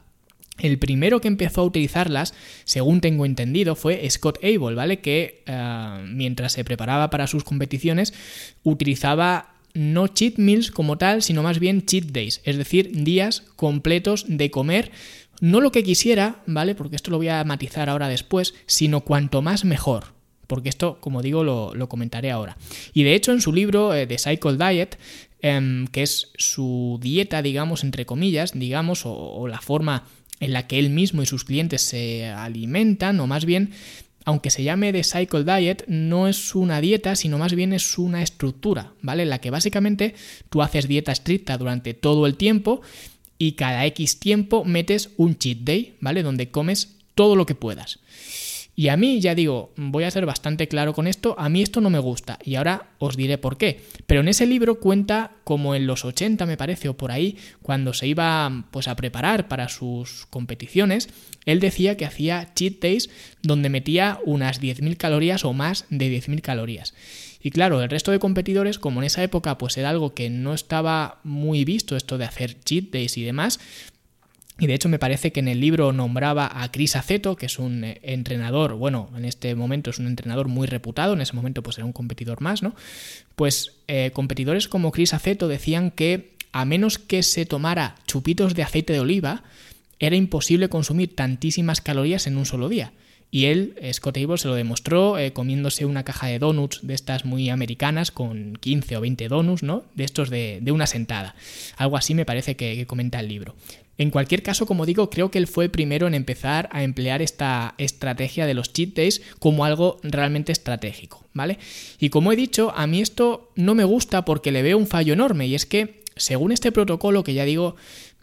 el 0.60 0.78
primero 0.78 1.22
que 1.22 1.30
empezó 1.30 1.62
a 1.62 1.66
utilizarlas, 1.66 2.34
según 2.66 3.00
tengo 3.00 3.26
entendido, 3.26 3.78
fue 3.78 4.06
Scott 4.10 4.38
Abel, 4.44 4.76
¿vale? 4.76 5.00
Que 5.00 5.44
eh, 5.46 6.04
mientras 6.10 6.52
se 6.52 6.66
preparaba 6.66 7.10
para 7.10 7.28
sus 7.28 7.46
competiciones, 7.46 8.14
utilizaba 8.64 9.52
no 9.74 10.08
cheat 10.08 10.38
meals 10.38 10.72
como 10.72 10.98
tal, 10.98 11.22
sino 11.22 11.44
más 11.44 11.60
bien 11.60 11.86
cheat 11.86 12.06
days, 12.06 12.42
es 12.44 12.58
decir, 12.58 13.04
días 13.04 13.44
completos 13.56 14.26
de 14.28 14.52
comer 14.52 14.92
no 15.42 15.60
lo 15.60 15.72
que 15.72 15.84
quisiera, 15.84 16.44
¿vale? 16.46 16.76
Porque 16.76 16.96
esto 16.96 17.10
lo 17.10 17.18
voy 17.18 17.28
a 17.28 17.44
matizar 17.44 17.90
ahora 17.90 18.08
después, 18.08 18.54
sino 18.68 19.02
cuanto 19.02 19.42
más 19.42 19.66
mejor. 19.66 20.14
Porque 20.46 20.70
esto, 20.70 21.00
como 21.02 21.24
digo, 21.24 21.44
lo, 21.44 21.90
comentaré 21.90 22.30
ahora. 22.30 22.58
Y 22.94 23.04
de 23.04 23.16
hecho, 23.16 23.32
en 23.32 23.42
su 23.42 23.52
libro, 23.52 23.94
eh, 23.94 24.06
The 24.06 24.20
Cycle 24.20 24.58
Diet, 24.58 25.00
em, 25.42 25.88
que 25.88 26.04
es 26.04 26.32
su 26.38 27.00
dieta, 27.02 27.42
digamos, 27.42 27.84
entre 27.84 28.06
comillas, 28.06 28.52
digamos, 28.54 29.02
o 29.06 29.48
la 29.48 29.62
forma 29.62 30.04
en 30.40 30.54
la 30.54 30.68
que 30.68 30.78
él 30.78 30.90
mismo 30.90 31.22
y 31.22 31.26
sus 31.26 31.44
clientes 31.44 31.82
se 31.82 32.28
alimentan, 32.28 33.20
o 33.20 33.28
más 33.28 33.46
bien, 33.46 33.72
aunque 34.26 34.50
se 34.50 34.64
llame 34.64 34.94
The 34.94 35.04
Cycle 35.04 35.44
Diet, 35.44 35.86
no 35.88 36.28
es 36.28 36.56
una 36.56 36.82
dieta, 36.82 37.16
sino 37.16 37.38
más 37.38 37.54
bien 37.54 37.74
es 37.74 37.98
una 37.98 38.22
estructura, 38.22 38.94
¿vale? 39.02 39.24
En 39.24 39.30
la 39.30 39.40
que 39.40 39.50
básicamente 39.50 40.16
tú 40.50 40.62
haces 40.62 40.88
dieta 40.88 41.12
estricta 41.12 41.58
durante 41.58 41.94
todo 41.94 42.28
el 42.28 42.36
tiempo 42.36 42.82
y 43.38 43.54
cada 43.54 43.86
X 43.88 44.20
tiempo 44.20 44.64
metes 44.64 45.10
un 45.18 45.38
cheat 45.38 45.60
day, 45.60 45.96
¿vale? 46.00 46.24
Donde 46.24 46.52
comes 46.52 46.96
todo 47.16 47.36
lo 47.36 47.46
que 47.46 47.56
puedas. 47.56 48.00
Y 48.76 48.88
a 48.88 48.98
mí, 48.98 49.20
ya 49.20 49.36
digo, 49.36 49.74
voy 49.76 50.06
a 50.06 50.12
ser 50.12 50.26
bastante 50.26 50.68
claro 50.68 50.94
con 50.94 51.06
esto, 51.06 51.36
a 51.38 51.50
mí 51.50 51.62
esto 51.62 51.82
no 51.82 51.90
me 51.90 52.00
gusta 52.00 52.40
y 52.44 52.56
ahora 52.56 52.92
os 53.00 53.18
diré 53.18 53.38
por 53.38 53.58
qué. 53.58 53.82
Pero 54.08 54.22
en 54.22 54.30
ese 54.30 54.46
libro 54.46 54.80
cuenta 54.80 55.32
como 55.44 55.76
en 55.76 55.88
los 55.88 56.06
80 56.06 56.46
me 56.46 56.58
parece 56.58 56.88
o 56.88 56.96
por 56.96 57.12
ahí, 57.12 57.38
cuando 57.62 57.94
se 57.94 58.08
iba 58.08 58.66
pues 58.72 58.88
a 58.88 58.96
preparar 58.96 59.50
para 59.50 59.68
sus 59.68 60.26
competiciones, 60.30 61.10
él 61.46 61.60
decía 61.60 61.98
que 61.98 62.06
hacía 62.06 62.54
cheat 62.56 62.82
days 62.82 63.10
donde 63.42 63.70
metía 63.70 64.20
unas 64.26 64.62
10.000 64.62 64.96
calorías 64.96 65.44
o 65.44 65.52
más 65.52 65.86
de 65.90 66.10
10.000 66.10 66.42
calorías. 66.42 66.94
Y 67.44 67.50
claro, 67.50 67.82
el 67.82 67.90
resto 67.90 68.12
de 68.12 68.20
competidores, 68.20 68.78
como 68.78 69.02
en 69.02 69.08
esa 69.08 69.24
época 69.24 69.58
pues 69.58 69.78
era 69.78 69.90
algo 69.90 70.14
que 70.14 70.30
no 70.30 70.54
estaba 70.54 71.20
muy 71.24 71.66
visto 71.66 71.96
esto 71.96 72.18
de 72.18 72.26
hacer 72.26 72.60
cheat 72.62 72.92
days 72.92 73.18
y 73.18 73.24
demás, 73.24 73.60
y 74.62 74.68
de 74.68 74.76
hecho 74.76 74.90
me 74.90 75.00
parece 75.00 75.32
que 75.32 75.40
en 75.40 75.48
el 75.48 75.60
libro 75.60 75.92
nombraba 75.92 76.62
a 76.62 76.72
Chris 76.72 76.96
Aceto, 76.96 77.36
que 77.36 77.48
es 77.48 77.58
un 77.58 77.84
eh, 77.84 78.00
entrenador, 78.04 78.76
bueno, 78.76 79.10
en 79.18 79.26
este 79.26 79.56
momento 79.56 79.90
es 79.90 79.98
un 79.98 80.06
entrenador 80.06 80.50
muy 80.50 80.68
reputado, 80.68 81.14
en 81.14 81.22
ese 81.22 81.34
momento 81.34 81.64
pues 81.64 81.80
era 81.80 81.86
un 81.86 81.94
competidor 81.94 82.42
más, 82.42 82.62
¿no? 82.62 82.76
Pues 83.36 83.74
eh, 83.88 84.12
competidores 84.14 84.68
como 84.68 84.92
Chris 84.92 85.16
Aceto 85.16 85.48
decían 85.48 85.90
que 85.90 86.36
a 86.52 86.66
menos 86.66 87.00
que 87.00 87.24
se 87.24 87.48
tomara 87.48 87.96
chupitos 88.06 88.54
de 88.54 88.62
aceite 88.62 88.94
de 88.94 89.00
oliva, 89.00 89.44
era 89.98 90.16
imposible 90.16 90.70
consumir 90.70 91.16
tantísimas 91.16 91.82
calorías 91.82 92.28
en 92.28 92.38
un 92.38 92.46
solo 92.46 92.70
día. 92.70 92.94
Y 93.34 93.46
él, 93.46 93.76
Scott 93.94 94.18
Abel, 94.18 94.38
se 94.38 94.50
lo 94.50 94.56
demostró 94.56 95.18
eh, 95.18 95.32
comiéndose 95.32 95.86
una 95.86 96.04
caja 96.04 96.28
de 96.28 96.38
donuts 96.38 96.82
de 96.84 96.94
estas 96.94 97.24
muy 97.24 97.50
americanas 97.50 98.12
con 98.12 98.58
15 98.58 98.98
o 98.98 99.02
20 99.02 99.28
donuts, 99.30 99.64
¿no? 99.64 99.86
De 99.96 100.04
estos 100.04 100.30
de, 100.30 100.62
una 100.70 100.86
sentada. 100.86 101.34
Algo 101.78 101.96
así 101.96 102.14
me 102.14 102.26
parece 102.26 102.58
que 102.58 102.86
comenta 102.86 103.22
el 103.22 103.30
libro. 103.30 103.56
En 104.02 104.10
cualquier 104.10 104.42
caso, 104.42 104.66
como 104.66 104.88
digo, 104.88 105.12
creo 105.12 105.30
que 105.30 105.38
él 105.38 105.46
fue 105.46 105.66
el 105.66 105.70
primero 105.70 106.08
en 106.08 106.16
empezar 106.16 106.70
a 106.72 106.82
emplear 106.82 107.22
esta 107.22 107.76
estrategia 107.78 108.48
de 108.48 108.56
los 108.56 108.74
cheat 108.74 108.96
days 108.96 109.22
como 109.38 109.64
algo 109.64 110.00
realmente 110.02 110.52
estratégico, 110.52 111.24
¿vale? 111.36 111.60
Y 112.00 112.10
como 112.10 112.32
he 112.32 112.36
dicho, 112.36 112.74
a 112.76 112.88
mí 112.88 113.00
esto 113.00 113.52
no 113.56 113.76
me 113.76 113.84
gusta 113.84 114.26
porque 114.26 114.52
le 114.52 114.64
veo 114.64 114.80
un 114.80 114.88
fallo 114.88 115.14
enorme 115.14 115.46
y 115.46 115.54
es 115.54 115.68
que, 115.68 116.02
según 116.16 116.52
este 116.52 116.72
protocolo, 116.72 117.24
que 117.24 117.36
ya 117.36 117.46
digo, 117.46 117.76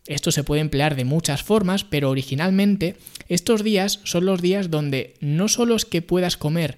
esto 0.08 0.32
se 0.32 0.42
puede 0.42 0.62
emplear 0.62 0.97
de 0.97 1.04
muchas 1.04 1.44
formas, 1.44 1.85
pero 1.85 2.11
originalmente 2.11 2.97
estos 3.28 3.62
días 3.62 4.00
son 4.02 4.26
los 4.26 4.42
días 4.42 4.73
donde 4.73 5.14
no 5.20 5.47
solo 5.47 5.76
es 5.76 5.85
que 5.85 6.02
puedas 6.02 6.37
comer 6.37 6.76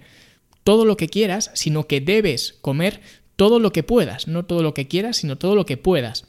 todo 0.62 0.84
lo 0.84 0.98
que 0.98 1.08
quieras, 1.08 1.50
sino 1.54 1.86
que 1.86 2.02
debes 2.02 2.58
comer 2.60 3.00
todo 3.36 3.60
lo 3.60 3.72
que 3.72 3.82
puedas, 3.82 4.28
no 4.28 4.44
todo 4.44 4.62
lo 4.62 4.74
que 4.74 4.88
quieras, 4.88 5.16
sino 5.16 5.38
todo 5.38 5.54
lo 5.54 5.64
que 5.64 5.78
puedas. 5.78 6.26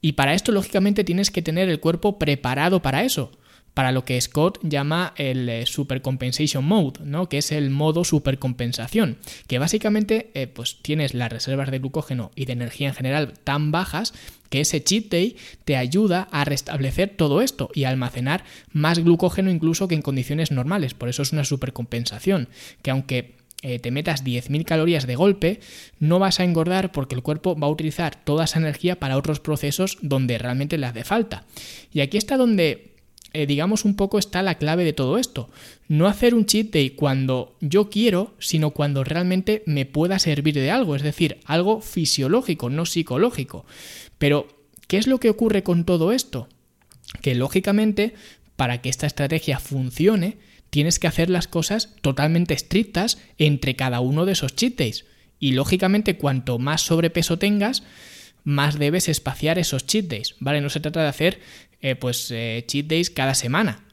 Y 0.00 0.12
para 0.12 0.34
esto, 0.34 0.52
lógicamente, 0.52 1.04
tienes 1.04 1.30
que 1.30 1.42
tener 1.42 1.68
el 1.68 1.80
cuerpo 1.80 2.18
preparado 2.18 2.80
para 2.80 3.04
eso, 3.04 3.32
para 3.74 3.92
lo 3.92 4.04
que 4.04 4.20
Scott 4.20 4.58
llama 4.62 5.14
el 5.16 5.48
eh, 5.48 5.66
supercompensation 5.66 6.64
mode, 6.64 7.00
¿no? 7.04 7.28
que 7.28 7.38
es 7.38 7.52
el 7.52 7.70
modo 7.70 8.04
supercompensación, 8.04 9.18
que 9.46 9.58
básicamente 9.58 10.30
eh, 10.34 10.46
pues 10.46 10.78
tienes 10.82 11.14
las 11.14 11.30
reservas 11.30 11.70
de 11.70 11.78
glucógeno 11.78 12.30
y 12.34 12.46
de 12.46 12.52
energía 12.52 12.88
en 12.88 12.94
general 12.94 13.34
tan 13.44 13.70
bajas 13.70 14.12
que 14.48 14.60
ese 14.60 14.82
cheat 14.82 15.04
day 15.10 15.36
te 15.64 15.76
ayuda 15.76 16.28
a 16.32 16.44
restablecer 16.44 17.14
todo 17.16 17.40
esto 17.40 17.70
y 17.72 17.84
a 17.84 17.90
almacenar 17.90 18.44
más 18.72 18.98
glucógeno 18.98 19.50
incluso 19.50 19.86
que 19.86 19.94
en 19.94 20.02
condiciones 20.02 20.50
normales. 20.50 20.94
Por 20.94 21.08
eso 21.08 21.22
es 21.22 21.32
una 21.32 21.44
supercompensación, 21.44 22.48
que 22.82 22.90
aunque 22.90 23.39
eh, 23.62 23.78
te 23.78 23.90
metas 23.90 24.24
10.000 24.24 24.64
calorías 24.64 25.06
de 25.06 25.16
golpe, 25.16 25.60
no 25.98 26.18
vas 26.18 26.40
a 26.40 26.44
engordar 26.44 26.92
porque 26.92 27.14
el 27.14 27.22
cuerpo 27.22 27.58
va 27.58 27.66
a 27.66 27.70
utilizar 27.70 28.16
toda 28.24 28.44
esa 28.44 28.58
energía 28.58 28.98
para 28.98 29.18
otros 29.18 29.38
procesos 29.38 29.98
donde 30.00 30.38
realmente 30.38 30.78
le 30.78 30.86
hace 30.86 31.04
falta. 31.04 31.44
Y 31.92 32.00
aquí 32.00 32.16
está 32.16 32.38
donde, 32.38 32.94
eh, 33.34 33.44
digamos, 33.44 33.84
un 33.84 33.96
poco 33.96 34.18
está 34.18 34.42
la 34.42 34.54
clave 34.54 34.84
de 34.84 34.94
todo 34.94 35.18
esto. 35.18 35.50
No 35.88 36.06
hacer 36.06 36.34
un 36.34 36.46
cheat 36.46 36.70
day 36.70 36.90
cuando 36.90 37.54
yo 37.60 37.90
quiero, 37.90 38.34
sino 38.38 38.70
cuando 38.70 39.04
realmente 39.04 39.62
me 39.66 39.84
pueda 39.84 40.18
servir 40.18 40.54
de 40.54 40.70
algo, 40.70 40.96
es 40.96 41.02
decir, 41.02 41.38
algo 41.44 41.82
fisiológico, 41.82 42.70
no 42.70 42.86
psicológico. 42.86 43.66
Pero, 44.16 44.48
¿qué 44.86 44.96
es 44.96 45.06
lo 45.06 45.20
que 45.20 45.28
ocurre 45.28 45.62
con 45.62 45.84
todo 45.84 46.12
esto? 46.12 46.48
Que 47.20 47.34
lógicamente, 47.34 48.14
para 48.56 48.80
que 48.80 48.88
esta 48.88 49.06
estrategia 49.06 49.58
funcione, 49.58 50.38
tienes 50.70 50.98
que 50.98 51.08
hacer 51.08 51.28
las 51.28 51.48
cosas 51.48 51.94
totalmente 52.00 52.54
estrictas 52.54 53.18
entre 53.38 53.76
cada 53.76 54.00
uno 54.00 54.24
de 54.24 54.32
esos 54.32 54.54
cheat 54.54 54.76
days. 54.76 55.04
Y 55.38 55.52
lógicamente, 55.52 56.16
cuanto 56.16 56.58
más 56.58 56.82
sobrepeso 56.82 57.38
tengas, 57.38 57.82
más 58.44 58.78
debes 58.78 59.08
espaciar 59.08 59.58
esos 59.58 59.86
cheat 59.86 60.06
days, 60.06 60.36
¿vale? 60.38 60.60
No 60.60 60.70
se 60.70 60.80
trata 60.80 61.02
de 61.02 61.08
hacer 61.08 61.40
eh, 61.80 61.96
pues 61.96 62.30
eh, 62.30 62.64
cheat 62.66 62.86
days 62.86 63.10
cada 63.10 63.34
semana 63.34 63.84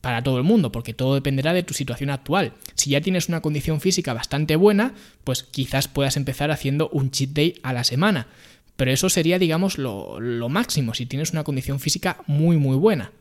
para 0.00 0.22
todo 0.22 0.36
el 0.36 0.44
mundo, 0.44 0.70
porque 0.70 0.92
todo 0.92 1.14
dependerá 1.14 1.54
de 1.54 1.62
tu 1.62 1.72
situación 1.72 2.10
actual. 2.10 2.52
Si 2.74 2.90
ya 2.90 3.00
tienes 3.00 3.28
una 3.28 3.40
condición 3.40 3.80
física 3.80 4.12
bastante 4.12 4.54
buena, 4.56 4.94
pues 5.24 5.42
quizás 5.42 5.88
puedas 5.88 6.18
empezar 6.18 6.50
haciendo 6.50 6.90
un 6.90 7.10
cheat 7.10 7.30
day 7.30 7.54
a 7.62 7.72
la 7.72 7.84
semana. 7.84 8.28
Pero 8.76 8.90
eso 8.90 9.08
sería, 9.08 9.38
digamos, 9.38 9.78
lo, 9.78 10.20
lo 10.20 10.48
máximo, 10.50 10.92
si 10.92 11.06
tienes 11.06 11.32
una 11.32 11.44
condición 11.44 11.80
física 11.80 12.18
muy, 12.26 12.58
muy 12.58 12.76
buena. 12.76 13.12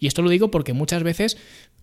Y 0.00 0.08
esto 0.08 0.22
lo 0.22 0.30
digo 0.30 0.50
porque 0.50 0.72
muchas 0.72 1.04
veces 1.04 1.38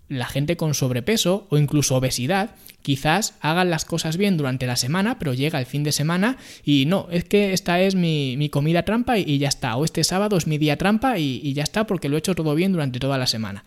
la 0.10 0.26
gente 0.26 0.58
con 0.58 0.74
sobrepeso 0.74 1.48
o 1.50 1.58
incluso 1.58 1.96
obesidad 1.96 2.56
quizás 2.82 3.36
hagan 3.42 3.70
las 3.70 3.86
cosas 3.86 4.18
bien 4.18 4.38
durante 4.38 4.66
la 4.66 4.76
semana, 4.76 5.20
pero 5.20 5.34
llega 5.34 5.60
el 5.60 5.66
fin 5.66 5.84
de 5.84 5.92
semana 5.92 6.38
y 6.64 6.86
no, 6.86 7.08
es 7.12 7.24
que 7.26 7.54
esta 7.54 7.80
es 7.82 7.96
mi, 7.96 8.50
comida 8.52 8.84
trampa 8.84 9.18
y, 9.18 9.38
ya 9.38 9.48
está, 9.48 9.76
o 9.76 9.86
este 9.86 10.04
sábado 10.04 10.38
es 10.38 10.48
mi 10.48 10.58
día 10.58 10.78
trampa 10.78 11.20
y, 11.20 11.40
y 11.44 11.54
ya 11.54 11.64
está 11.64 11.86
porque 11.86 12.10
lo 12.10 12.16
he 12.16 12.20
hecho 12.20 12.36
todo 12.36 12.56
bien 12.56 12.72
durante 12.72 13.00
toda 13.00 13.18
la 13.18 13.28
semana. 13.28 13.64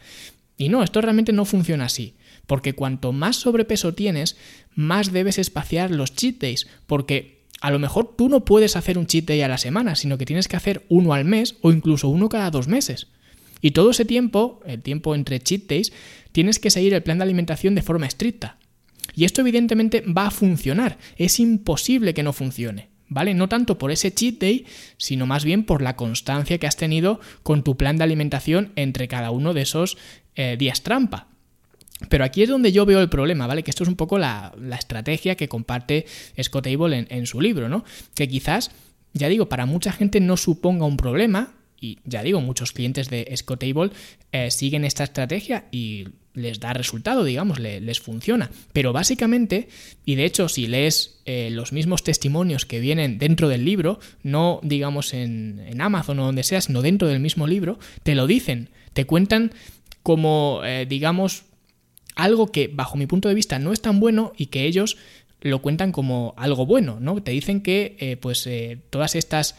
Y 0.56 0.68
no, 0.68 0.82
esto 0.82 1.00
realmente 1.00 1.32
no 1.32 1.44
funciona 1.44 1.86
así, 1.86 2.14
porque 2.46 2.74
cuanto 2.74 3.12
más 3.12 3.36
sobrepeso 3.36 3.94
tienes, 3.94 4.36
más 4.74 5.12
debes 5.12 5.38
espaciar 5.38 5.90
los 5.90 6.14
cheat 6.14 6.38
days, 6.38 6.66
porque 6.86 7.42
a 7.60 7.70
lo 7.70 7.78
mejor 7.78 8.14
tú 8.16 8.28
no 8.28 8.44
puedes 8.44 8.76
hacer 8.76 8.98
un 8.98 9.06
cheat 9.06 9.24
day 9.24 9.42
a 9.42 9.48
la 9.48 9.58
semana, 9.58 9.94
sino 9.94 10.18
que 10.18 10.26
tienes 10.26 10.48
que 10.48 10.56
hacer 10.56 10.84
uno 10.88 11.14
al 11.14 11.24
mes 11.24 11.56
o 11.60 11.70
incluso 11.70 12.08
uno 12.08 12.28
cada 12.28 12.50
dos 12.50 12.66
meses. 12.66 13.08
Y 13.62 13.70
todo 13.70 13.92
ese 13.92 14.04
tiempo, 14.04 14.60
el 14.66 14.82
tiempo 14.82 15.14
entre 15.14 15.40
cheat 15.40 15.62
days, 15.68 15.92
tienes 16.32 16.58
que 16.58 16.70
seguir 16.70 16.92
el 16.92 17.02
plan 17.02 17.18
de 17.18 17.24
alimentación 17.24 17.74
de 17.74 17.82
forma 17.82 18.06
estricta. 18.06 18.58
Y 19.14 19.24
esto 19.24 19.40
evidentemente 19.40 20.00
va 20.00 20.26
a 20.26 20.30
funcionar. 20.30 20.98
Es 21.16 21.38
imposible 21.38 22.12
que 22.12 22.24
no 22.24 22.32
funcione. 22.32 22.90
¿Vale? 23.08 23.34
No 23.34 23.46
tanto 23.46 23.76
por 23.76 23.90
ese 23.90 24.12
cheat 24.12 24.38
day, 24.38 24.66
sino 24.96 25.26
más 25.26 25.44
bien 25.44 25.64
por 25.64 25.82
la 25.82 25.96
constancia 25.96 26.56
que 26.56 26.66
has 26.66 26.78
tenido 26.78 27.20
con 27.42 27.62
tu 27.62 27.76
plan 27.76 27.98
de 27.98 28.04
alimentación 28.04 28.72
entre 28.74 29.06
cada 29.06 29.30
uno 29.30 29.52
de 29.52 29.62
esos 29.62 29.98
eh, 30.34 30.56
días 30.58 30.82
trampa. 30.82 31.28
Pero 32.08 32.24
aquí 32.24 32.42
es 32.42 32.48
donde 32.48 32.72
yo 32.72 32.86
veo 32.86 33.00
el 33.00 33.10
problema, 33.10 33.46
¿vale? 33.46 33.62
Que 33.62 33.70
esto 33.70 33.84
es 33.84 33.88
un 33.88 33.96
poco 33.96 34.18
la, 34.18 34.54
estrategia 34.78 35.36
que 35.36 35.46
comparte 35.46 36.06
Scott 36.42 36.66
Abel 36.66 36.94
en, 36.94 37.06
en, 37.10 37.26
su 37.26 37.40
libro, 37.40 37.68
¿no? 37.68 37.84
Que 38.14 38.26
quizás, 38.26 38.70
ya 39.12 39.28
digo, 39.28 39.46
para 39.48 39.66
mucha 39.66 39.92
gente 39.92 40.18
no 40.18 40.38
suponga 40.38 40.86
un 40.86 40.96
problema, 40.96 41.52
y 41.82 41.98
ya 42.04 42.22
digo, 42.22 42.40
muchos 42.40 42.70
clientes 42.70 43.10
de 43.10 43.30
Scotable 43.36 43.90
eh, 44.30 44.52
siguen 44.52 44.84
esta 44.84 45.02
estrategia 45.02 45.66
y 45.72 46.06
les 46.32 46.60
da 46.60 46.72
resultado, 46.72 47.24
digamos, 47.24 47.58
les 47.58 48.00
funciona. 48.00 48.50
Pero 48.72 48.92
básicamente, 48.92 49.68
y 50.06 50.14
de 50.14 50.24
hecho 50.24 50.48
si 50.48 50.68
lees 50.68 51.20
eh, 51.26 51.50
los 51.50 51.72
mismos 51.72 52.04
testimonios 52.04 52.64
que 52.66 52.78
vienen 52.78 53.18
dentro 53.18 53.48
del 53.48 53.64
libro, 53.64 53.98
no 54.22 54.60
digamos 54.62 55.12
en, 55.12 55.60
Amazon 55.80 56.20
o 56.20 56.26
donde 56.26 56.44
sea, 56.44 56.60
sino 56.60 56.82
dentro 56.82 57.08
del 57.08 57.18
mismo 57.18 57.48
libro, 57.48 57.80
te 58.04 58.14
lo 58.14 58.28
dicen, 58.28 58.70
te 58.92 59.04
cuentan 59.04 59.52
como, 60.04 60.60
eh, 60.64 60.86
digamos, 60.88 61.42
algo 62.14 62.52
que 62.52 62.68
bajo 62.68 62.96
mi 62.96 63.06
punto 63.06 63.28
de 63.28 63.34
vista 63.34 63.58
no 63.58 63.72
es 63.72 63.82
tan 63.82 63.98
bueno 63.98 64.32
y 64.36 64.46
que 64.46 64.66
ellos 64.66 64.96
lo 65.40 65.60
cuentan 65.60 65.90
como 65.90 66.34
algo 66.36 66.64
bueno, 66.64 67.00
¿no? 67.00 67.20
Te 67.20 67.32
dicen 67.32 67.60
que 67.62 68.16
pues 68.20 68.48
todas 68.90 69.16
estas 69.16 69.56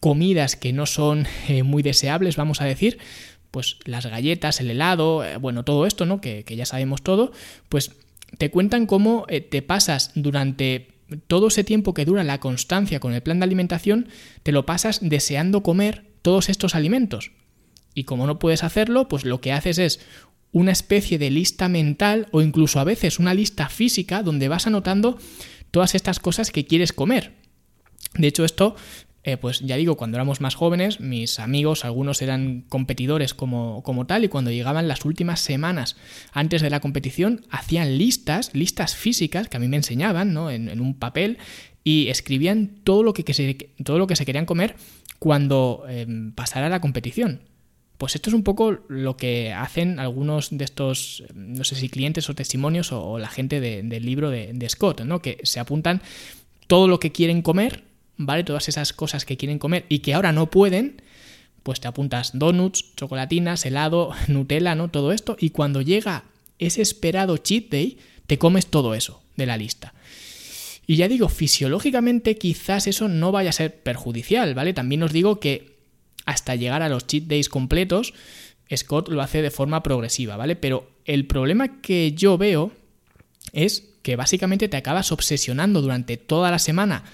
comidas 0.00 0.56
que 0.56 0.72
no 0.72 0.86
son 0.86 1.26
eh, 1.48 1.62
muy 1.62 1.82
deseables, 1.82 2.36
vamos 2.36 2.60
a 2.60 2.64
decir, 2.64 2.98
pues 3.50 3.78
las 3.84 4.06
galletas, 4.06 4.60
el 4.60 4.70
helado, 4.70 5.24
eh, 5.24 5.36
bueno, 5.38 5.64
todo 5.64 5.86
esto, 5.86 6.04
¿no? 6.06 6.20
Que, 6.20 6.44
ya 6.46 6.66
sabemos 6.66 7.02
todo, 7.02 7.32
pues 7.68 7.92
te 8.38 8.50
cuentan 8.50 8.86
cómo 8.86 9.24
eh, 9.28 9.40
te 9.40 9.62
pasas 9.62 10.10
durante 10.14 10.88
todo 11.26 11.48
ese 11.48 11.64
tiempo 11.64 11.94
que 11.94 12.04
dura 12.04 12.24
la 12.24 12.40
constancia 12.40 13.00
con 13.00 13.14
el 13.14 13.22
plan 13.22 13.38
de 13.38 13.44
alimentación, 13.44 14.08
te 14.42 14.52
lo 14.52 14.66
pasas 14.66 14.98
deseando 15.00 15.62
comer 15.62 16.04
todos 16.22 16.48
estos 16.48 16.74
alimentos. 16.74 17.32
Y 17.94 18.04
como 18.04 18.26
no 18.26 18.38
puedes 18.38 18.64
hacerlo, 18.64 19.08
pues 19.08 19.24
lo 19.24 19.40
que 19.40 19.52
haces 19.52 19.78
es 19.78 20.00
una 20.52 20.72
especie 20.72 21.18
de 21.18 21.30
lista 21.30 21.68
mental 21.68 22.28
o 22.32 22.42
incluso 22.42 22.80
a 22.80 22.84
veces 22.84 23.18
una 23.18 23.34
lista 23.34 23.68
física 23.68 24.22
donde 24.22 24.48
vas 24.48 24.66
anotando 24.66 25.18
todas 25.70 25.94
estas 25.94 26.18
cosas 26.20 26.50
que 26.50 26.66
quieres 26.66 26.92
comer. 26.92 27.32
De 28.14 28.26
hecho, 28.26 28.44
esto 28.44 28.76
eh, 29.26 29.36
pues 29.36 29.58
ya 29.58 29.74
digo, 29.74 29.96
cuando 29.96 30.18
éramos 30.18 30.40
más 30.40 30.54
jóvenes, 30.54 31.00
mis 31.00 31.40
amigos, 31.40 31.84
algunos 31.84 32.22
eran 32.22 32.62
competidores 32.68 33.34
como, 33.34 33.82
como 33.82 34.06
tal, 34.06 34.22
y 34.22 34.28
cuando 34.28 34.52
llegaban 34.52 34.86
las 34.86 35.04
últimas 35.04 35.40
semanas 35.40 35.96
antes 36.30 36.62
de 36.62 36.70
la 36.70 36.78
competición, 36.78 37.44
hacían 37.50 37.98
listas, 37.98 38.50
listas 38.54 38.94
físicas 38.94 39.48
que 39.48 39.56
a 39.56 39.60
mí 39.60 39.66
me 39.66 39.78
enseñaban, 39.78 40.32
¿no? 40.32 40.48
En, 40.48 40.80
un 40.80 40.94
papel, 40.94 41.38
y 41.82 42.06
escribían 42.06 42.76
todo 42.84 43.02
lo 43.02 43.14
que, 43.14 43.34
se, 43.34 43.54
todo 43.82 43.98
lo 43.98 44.06
que 44.06 44.14
se 44.14 44.24
querían 44.24 44.46
comer 44.46 44.76
cuando 45.18 45.84
em, 45.88 46.30
pasara 46.30 46.68
la 46.68 46.80
competición. 46.80 47.40
Pues 47.98 48.14
esto 48.14 48.30
es 48.30 48.34
un 48.34 48.44
poco 48.44 48.78
lo 48.88 49.16
que 49.16 49.52
hacen 49.52 49.98
algunos 49.98 50.56
de 50.56 50.64
estos, 50.64 51.24
no 51.34 51.64
sé 51.64 51.74
si 51.74 51.88
clientes 51.88 52.30
o 52.30 52.34
testimonios 52.36 52.92
o, 52.92 53.18
la 53.18 53.28
gente 53.28 53.60
del 53.60 54.06
libro 54.06 54.30
de, 54.30 54.52
de, 54.52 54.68
Scott, 54.68 55.00
¿no? 55.00 55.20
Que 55.20 55.38
se 55.42 55.58
apuntan 55.58 56.00
todo 56.68 56.86
lo 56.86 57.00
que 57.00 57.10
quieren 57.10 57.42
comer 57.42 57.95
¿vale? 58.16 58.44
Todas 58.44 58.68
esas 58.68 58.92
cosas 58.92 59.24
que 59.24 59.36
quieren 59.36 59.58
comer 59.58 59.86
y 59.88 60.00
que 60.00 60.14
ahora 60.14 60.32
no 60.32 60.50
pueden, 60.50 61.02
pues 61.62 61.80
te 61.80 61.88
apuntas 61.88 62.38
donuts, 62.38 62.94
chocolatinas, 62.96 63.66
helado, 63.66 64.12
Nutella, 64.28 64.74
¿no? 64.74 64.88
Todo 64.88 65.12
esto. 65.12 65.36
Y 65.38 65.50
cuando 65.50 65.82
llega 65.82 66.24
ese 66.58 66.82
esperado 66.82 67.36
cheat 67.36 67.70
day, 67.70 67.98
te 68.26 68.38
comes 68.38 68.66
todo 68.66 68.94
eso 68.94 69.22
de 69.36 69.46
la 69.46 69.56
lista. 69.56 69.94
Y 70.86 70.96
ya 70.96 71.08
digo, 71.08 71.28
fisiológicamente 71.28 72.36
quizás 72.36 72.86
eso 72.86 73.08
no 73.08 73.32
vaya 73.32 73.50
a 73.50 73.52
ser 73.52 73.82
perjudicial, 73.82 74.54
¿vale? 74.54 74.72
También 74.72 75.02
os 75.02 75.12
digo 75.12 75.40
que 75.40 75.76
hasta 76.24 76.54
llegar 76.54 76.82
a 76.82 76.88
los 76.88 77.06
cheat 77.06 77.24
days 77.24 77.48
completos, 77.48 78.14
Scott 78.74 79.08
lo 79.08 79.22
hace 79.22 79.42
de 79.42 79.50
forma 79.50 79.82
progresiva, 79.82 80.36
¿vale? 80.36 80.56
Pero 80.56 80.90
el 81.04 81.26
problema 81.26 81.80
que 81.80 82.12
yo 82.12 82.38
veo 82.38 82.72
es 83.52 83.90
que 84.02 84.16
básicamente 84.16 84.68
te 84.68 84.76
acabas 84.76 85.12
obsesionando 85.12 85.82
durante 85.82 86.16
toda 86.16 86.50
la 86.50 86.58
semana 86.58 87.04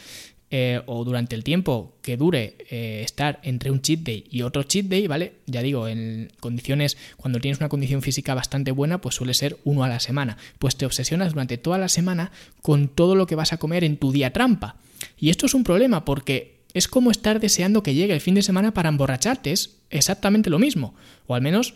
eh, 0.55 0.83
o 0.85 1.03
durante 1.03 1.35
el 1.35 1.45
tiempo 1.45 1.95
que 2.03 2.19
dure 2.19 2.57
eh, 2.69 3.01
estar 3.03 3.41
entre 3.43 3.71
un 3.71 3.81
cheat 3.81 4.01
day 4.01 4.27
y 4.31 4.43
otro 4.43 4.65
cheat 4.65 4.85
day, 4.85 5.07
¿vale? 5.07 5.33
Ya 5.47 5.63
digo, 5.63 5.89
en 5.89 6.31
condiciones, 6.41 6.99
cuando 7.17 7.41
tienes 7.41 7.59
una 7.59 7.71
condición 7.71 8.03
física 8.03 8.35
bastante 8.35 8.71
buena, 8.71 9.01
pues 9.01 9.15
suele 9.15 9.33
ser 9.33 9.57
uno 9.65 9.83
a 9.83 9.89
la 9.89 9.99
semana. 9.99 10.37
Pues 10.59 10.77
te 10.77 10.85
obsesionas 10.85 11.33
durante 11.33 11.57
toda 11.57 11.79
la 11.79 11.89
semana 11.89 12.33
con 12.61 12.89
todo 12.89 13.15
lo 13.15 13.27
que 13.27 13.35
vas 13.35 13.55
a 13.55 13.57
comer 13.57 13.83
en 13.83 13.97
tu 13.97 14.13
día 14.13 14.35
trampa. 14.35 14.77
Y 15.19 15.31
esto 15.31 15.47
es 15.47 15.55
un 15.55 15.65
problema 15.65 16.05
porque 16.05 16.59
es 16.75 16.87
como 16.87 17.11
estar 17.11 17.41
deseando 17.41 17.83
que 17.83 17.95
llegue 17.95 18.13
el 18.13 18.21
fin 18.21 18.35
de 18.35 18.43
semana 18.43 18.75
para 18.75 18.91
emborracharte, 18.91 19.53
es 19.53 19.79
exactamente 19.89 20.51
lo 20.51 20.59
mismo. 20.59 20.95
O 21.29 21.35
al 21.35 21.41
menos, 21.41 21.73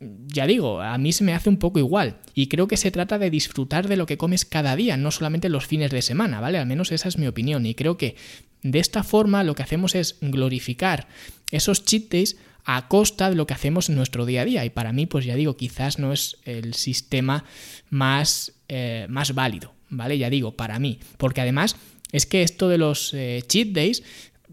ya 0.00 0.46
digo, 0.46 0.80
a 0.80 0.98
mí 0.98 1.12
se 1.12 1.24
me 1.24 1.34
hace 1.34 1.48
un 1.48 1.58
poco 1.58 1.78
igual. 1.78 2.18
Y 2.34 2.48
creo 2.48 2.68
que 2.68 2.76
se 2.76 2.90
trata 2.90 3.18
de 3.18 3.30
disfrutar 3.30 3.88
de 3.88 3.96
lo 3.96 4.06
que 4.06 4.16
comes 4.16 4.44
cada 4.44 4.76
día, 4.76 4.96
no 4.96 5.10
solamente 5.10 5.48
los 5.48 5.66
fines 5.66 5.90
de 5.90 6.02
semana, 6.02 6.40
¿vale? 6.40 6.58
Al 6.58 6.66
menos 6.66 6.92
esa 6.92 7.08
es 7.08 7.18
mi 7.18 7.26
opinión. 7.26 7.66
Y 7.66 7.74
creo 7.74 7.96
que 7.96 8.16
de 8.62 8.78
esta 8.78 9.02
forma 9.02 9.44
lo 9.44 9.54
que 9.54 9.62
hacemos 9.62 9.94
es 9.94 10.18
glorificar 10.20 11.08
esos 11.50 11.84
cheat 11.84 12.10
days 12.10 12.36
a 12.64 12.88
costa 12.88 13.28
de 13.28 13.36
lo 13.36 13.46
que 13.46 13.54
hacemos 13.54 13.88
en 13.88 13.96
nuestro 13.96 14.26
día 14.26 14.42
a 14.42 14.44
día. 14.44 14.64
Y 14.64 14.70
para 14.70 14.92
mí, 14.92 15.06
pues 15.06 15.24
ya 15.24 15.34
digo, 15.34 15.56
quizás 15.56 15.98
no 15.98 16.12
es 16.12 16.38
el 16.44 16.74
sistema 16.74 17.44
más, 17.90 18.52
eh, 18.68 19.06
más 19.08 19.34
válido, 19.34 19.74
¿vale? 19.90 20.18
Ya 20.18 20.30
digo, 20.30 20.56
para 20.56 20.78
mí. 20.78 20.98
Porque 21.18 21.40
además 21.40 21.76
es 22.12 22.26
que 22.26 22.42
esto 22.42 22.68
de 22.68 22.78
los 22.78 23.12
eh, 23.14 23.42
cheat 23.46 23.68
days 23.68 24.02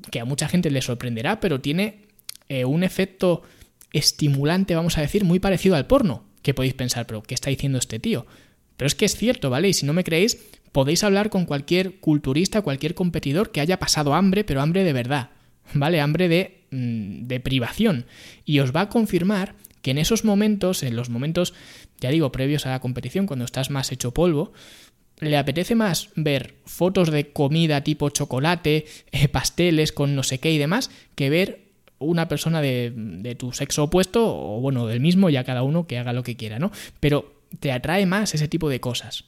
que 0.10 0.20
a 0.20 0.26
mucha 0.26 0.48
gente 0.48 0.72
le 0.72 0.82
sorprenderá, 0.82 1.40
pero 1.40 1.62
tiene 1.62 2.02
eh, 2.50 2.66
un 2.66 2.84
efecto 2.84 3.44
estimulante, 3.94 4.76
vamos 4.76 4.98
a 4.98 5.02
decir, 5.02 5.24
muy 5.24 5.40
parecido 5.40 5.76
al 5.76 5.88
porno. 5.88 6.26
Que 6.42 6.54
podéis 6.54 6.74
pensar, 6.74 7.06
pero 7.06 7.22
¿qué 7.22 7.36
está 7.36 7.50
diciendo 7.50 7.78
este 7.78 8.00
tío? 8.00 8.26
Pero 8.78 8.88
es 8.88 8.96
que 8.96 9.06
es 9.06 9.16
cierto, 9.16 9.50
¿vale? 9.50 9.70
Y 9.70 9.74
si 9.74 9.86
no 9.86 9.94
me 9.94 10.04
creéis, 10.04 10.40
podéis 10.72 11.04
hablar 11.04 11.30
con 11.30 11.46
cualquier 11.46 12.00
culturista, 12.00 12.62
cualquier 12.62 12.96
competidor 12.96 13.52
que 13.52 13.62
haya 13.62 13.80
pasado 13.80 14.14
hambre, 14.14 14.44
pero 14.44 14.62
hambre 14.62 14.84
de 14.84 14.94
verdad, 14.94 15.30
¿vale? 15.74 16.02
Hambre 16.02 16.28
de, 16.28 16.64
mm, 16.72 17.28
de 17.28 17.40
privación. 17.40 18.06
Y 18.46 18.60
os 18.60 18.76
va 18.76 18.82
a 18.82 18.90
confirmar 18.90 19.56
que 19.82 19.92
en 19.92 19.98
esos 19.98 20.26
momentos, 20.26 20.84
en 20.84 20.96
los 20.96 21.10
momentos, 21.10 21.54
ya 22.00 22.10
digo, 22.10 22.32
previos 22.32 22.66
a 22.66 22.72
la 22.72 22.80
competición, 22.80 23.28
cuando 23.28 23.46
estás 23.46 23.70
más 23.70 23.92
hecho 23.92 24.14
polvo, 24.14 24.54
le 25.20 25.38
apetece 25.38 25.76
más 25.76 26.10
ver 26.16 26.56
fotos 26.66 27.12
de 27.12 27.32
comida 27.32 27.84
tipo 27.84 28.10
chocolate, 28.10 28.86
eh, 29.12 29.28
pasteles 29.28 29.92
con 29.92 30.16
no 30.16 30.24
sé 30.24 30.40
qué 30.40 30.52
y 30.52 30.58
demás, 30.58 30.90
que 31.16 31.30
ver 31.30 31.71
una 32.02 32.28
persona 32.28 32.62
de, 32.62 33.36
tu 33.38 33.54
sexo 33.54 33.84
opuesto 33.86 34.24
o 34.26 34.60
bueno, 34.60 34.88
del 34.88 35.00
mismo, 35.00 35.30
ya 35.30 35.44
cada 35.44 35.64
uno 35.64 35.88
que 35.88 35.98
haga 35.98 36.14
lo 36.14 36.24
que 36.24 36.36
quiera, 36.36 36.60
¿no? 36.60 36.72
Pero 37.00 37.42
te 37.60 37.72
atrae 37.72 38.06
más 38.06 38.34
ese 38.36 38.48
tipo 38.48 38.70
de 38.70 38.80
cosas 38.80 39.26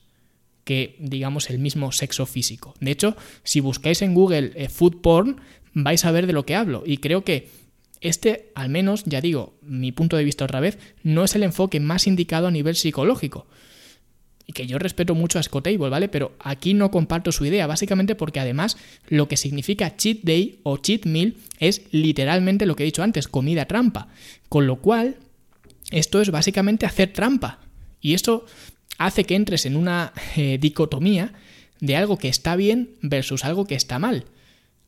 que, 0.63 0.95
digamos, 0.99 1.49
el 1.49 1.59
mismo 1.59 1.91
sexo 1.91 2.25
físico. 2.25 2.73
De 2.79 2.91
hecho, 2.91 3.15
si 3.43 3.59
buscáis 3.59 4.01
en 4.01 4.13
Google 4.13 4.51
eh, 4.55 4.69
food 4.69 5.01
porn, 5.01 5.41
vais 5.73 6.03
a 6.05 6.11
ver 6.11 6.27
de 6.27 6.33
lo 6.33 6.45
que 6.45 6.55
hablo. 6.55 6.83
Y 6.85 6.97
creo 6.97 7.23
que 7.23 7.49
este, 8.01 8.51
al 8.55 8.69
menos, 8.69 9.03
ya 9.05 9.21
digo, 9.21 9.55
mi 9.61 9.91
punto 9.91 10.17
de 10.17 10.23
vista 10.23 10.45
otra 10.45 10.59
vez, 10.59 10.77
no 11.03 11.23
es 11.23 11.35
el 11.35 11.43
enfoque 11.43 11.79
más 11.79 12.05
indicado 12.07 12.47
a 12.47 12.51
nivel 12.51 12.75
psicológico 12.75 13.47
y 14.45 14.53
que 14.53 14.67
yo 14.67 14.77
respeto 14.77 15.15
mucho 15.15 15.39
a 15.39 15.43
Scott 15.43 15.67
Abel, 15.67 15.89
¿vale? 15.89 16.09
Pero 16.09 16.33
aquí 16.39 16.73
no 16.73 16.91
comparto 16.91 17.31
su 17.31 17.45
idea, 17.45 17.67
básicamente 17.67 18.15
porque 18.15 18.39
además 18.39 18.77
lo 19.07 19.27
que 19.27 19.38
significa 19.38 19.95
cheat 19.95 20.19
day 20.23 20.59
o 20.63 20.77
cheat 20.77 21.05
meal 21.05 21.35
es 21.59 21.83
literalmente 21.91 22.65
lo 22.65 22.75
que 22.75 22.83
he 22.83 22.85
dicho 22.85 23.03
antes, 23.03 23.27
comida 23.27 23.65
trampa. 23.65 24.09
Con 24.50 24.67
lo 24.67 24.77
cual, 24.77 25.17
esto 25.91 26.21
es 26.21 26.29
básicamente 26.31 26.85
hacer 26.85 27.13
trampa. 27.13 27.59
Y 28.01 28.13
esto 28.13 28.45
hace 28.97 29.23
que 29.23 29.35
entres 29.35 29.65
en 29.65 29.77
una 29.77 30.13
eh, 30.35 30.57
dicotomía 30.59 31.33
de 31.79 31.95
algo 31.95 32.17
que 32.17 32.27
está 32.27 32.55
bien 32.55 32.91
versus 33.01 33.45
algo 33.45 33.65
que 33.65 33.75
está 33.75 34.00
mal. 34.00 34.25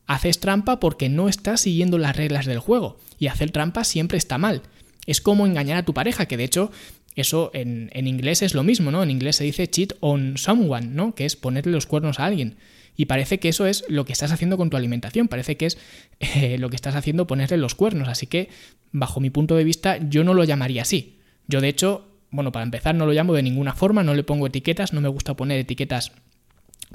Haces 0.06 0.38
trampa 0.38 0.78
porque 0.78 1.08
no 1.08 1.28
estás 1.28 1.62
siguiendo 1.62 1.98
las 1.98 2.16
reglas 2.16 2.46
del 2.46 2.58
juego. 2.58 2.98
Y 3.18 3.26
hacer 3.26 3.50
trampa 3.50 3.84
siempre 3.84 4.18
está 4.18 4.38
mal. 4.38 4.62
Es 5.06 5.20
como 5.20 5.46
engañar 5.46 5.78
a 5.78 5.84
tu 5.84 5.94
pareja, 5.94 6.26
que 6.26 6.36
de 6.36 6.44
hecho 6.44 6.70
eso 7.16 7.50
en, 7.54 7.90
inglés 8.06 8.42
es 8.42 8.54
lo 8.54 8.62
mismo, 8.62 8.90
¿no? 8.90 9.02
En 9.02 9.10
inglés 9.10 9.36
se 9.36 9.44
dice 9.44 9.68
cheat 9.68 9.94
on 10.00 10.36
someone, 10.36 10.88
¿no? 10.88 11.14
Que 11.14 11.24
es 11.24 11.34
ponerle 11.34 11.72
los 11.72 11.86
cuernos 11.86 12.20
a 12.20 12.26
alguien. 12.26 12.56
Y 12.94 13.06
parece 13.06 13.38
que 13.38 13.48
eso 13.48 13.66
es 13.66 13.84
lo 13.88 14.04
que 14.04 14.12
estás 14.12 14.32
haciendo 14.32 14.58
con 14.58 14.70
tu 14.70 14.76
alimentación, 14.76 15.26
parece 15.26 15.56
que 15.56 15.66
es 15.66 15.78
eh, 16.20 16.58
lo 16.58 16.68
que 16.68 16.76
estás 16.76 16.94
haciendo 16.94 17.26
ponerle 17.26 17.56
los 17.56 17.74
cuernos. 17.74 18.08
Así 18.08 18.26
que, 18.26 18.50
bajo 18.92 19.20
mi 19.20 19.30
punto 19.30 19.56
de 19.56 19.64
vista, 19.64 19.96
yo 19.96 20.24
no 20.24 20.34
lo 20.34 20.44
llamaría 20.44 20.82
así. 20.82 21.18
Yo, 21.48 21.62
de 21.62 21.68
hecho, 21.68 22.06
bueno, 22.30 22.52
para 22.52 22.64
empezar, 22.64 22.94
no 22.94 23.06
lo 23.06 23.12
llamo 23.12 23.32
de 23.32 23.42
ninguna 23.42 23.74
forma, 23.74 24.02
no 24.02 24.14
le 24.14 24.22
pongo 24.22 24.46
etiquetas, 24.46 24.92
no 24.92 25.00
me 25.00 25.08
gusta 25.08 25.34
poner 25.34 25.58
etiquetas 25.58 26.12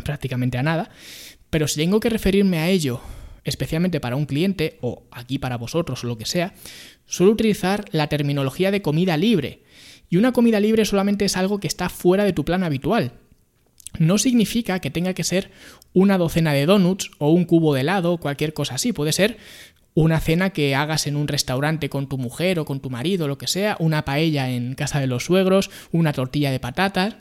prácticamente 0.04 0.60
a 0.60 0.64
nada. 0.64 0.92
Pero 1.50 1.68
si 1.68 1.80
tengo 1.80 2.00
que 2.00 2.10
referirme 2.10 2.60
a 2.60 2.70
ello, 2.70 3.02
especialmente 3.44 4.00
para 4.00 4.16
un 4.16 4.28
cliente, 4.28 4.78
o 4.82 5.04
aquí 5.12 5.40
para 5.40 5.58
vosotros 5.58 6.04
o 6.04 6.08
lo 6.08 6.18
que 6.18 6.26
sea, 6.26 6.54
suelo 7.08 7.32
utilizar 7.32 7.86
la 7.92 8.08
terminología 8.08 8.70
de 8.70 8.84
comida 8.84 9.18
libre 9.18 9.64
y 10.12 10.18
una 10.18 10.34
comida 10.34 10.60
libre 10.60 10.84
solamente 10.84 11.24
es 11.24 11.38
algo 11.38 11.62
que 11.62 11.68
está 11.68 11.88
fuera 11.88 12.26
de 12.26 12.34
tu 12.34 12.44
plan 12.44 12.64
habitual. 12.64 13.14
No 13.98 14.18
significa 14.18 14.80
que 14.80 14.92
tenga 14.92 15.14
que 15.14 15.24
ser 15.24 15.52
una 15.94 16.18
docena 16.18 16.52
de 16.52 16.66
donuts 16.66 17.12
o 17.18 17.32
un 17.32 17.46
cubo 17.46 17.74
de 17.74 17.82
helado 17.82 18.12
o 18.12 18.18
cualquier 18.18 18.54
cosa 18.54 18.76
así. 18.76 18.92
Puede 18.92 19.14
ser 19.14 19.38
una 19.94 20.20
cena 20.20 20.50
que 20.50 20.76
hagas 20.76 21.08
en 21.08 21.16
un 21.16 21.30
restaurante 21.30 21.90
con 21.90 22.10
tu 22.10 22.18
mujer 22.18 22.60
o 22.60 22.66
con 22.66 22.82
tu 22.82 22.90
marido, 22.90 23.30
lo 23.30 23.38
que 23.38 23.48
sea, 23.48 23.78
una 23.80 24.04
paella 24.04 24.50
en 24.50 24.76
casa 24.76 25.00
de 25.00 25.08
los 25.08 25.24
suegros, 25.24 25.72
una 25.94 26.12
tortilla 26.12 26.52
de 26.52 26.60
patatas. 26.60 27.16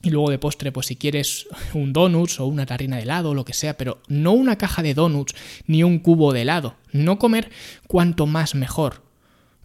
Y 0.00 0.10
luego 0.10 0.30
de 0.30 0.38
postre, 0.38 0.70
pues 0.70 0.86
si 0.86 0.94
quieres 0.94 1.48
un 1.72 1.92
donuts 1.92 2.38
o 2.38 2.46
una 2.46 2.64
tarrina 2.64 2.96
de 2.96 3.02
helado 3.02 3.30
o 3.30 3.34
lo 3.34 3.44
que 3.44 3.54
sea, 3.54 3.76
pero 3.76 4.00
no 4.06 4.32
una 4.32 4.56
caja 4.56 4.84
de 4.84 4.94
donuts 4.94 5.34
ni 5.66 5.82
un 5.82 5.98
cubo 5.98 6.32
de 6.32 6.42
helado. 6.42 6.76
No 6.92 7.18
comer 7.18 7.50
cuanto 7.88 8.26
más 8.26 8.54
mejor. 8.54 9.02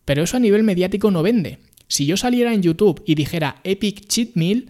Pero 0.05 0.23
eso 0.23 0.37
a 0.37 0.39
nivel 0.39 0.63
mediático 0.63 1.11
no 1.11 1.21
vende. 1.21 1.59
Si 1.89 2.05
yo 2.05 2.15
saliera 2.15 2.53
en 2.53 2.61
YouTube 2.61 3.03
y 3.05 3.15
dijera 3.15 3.59
Epic 3.65 4.07
Cheat 4.07 4.35
Meal 4.35 4.67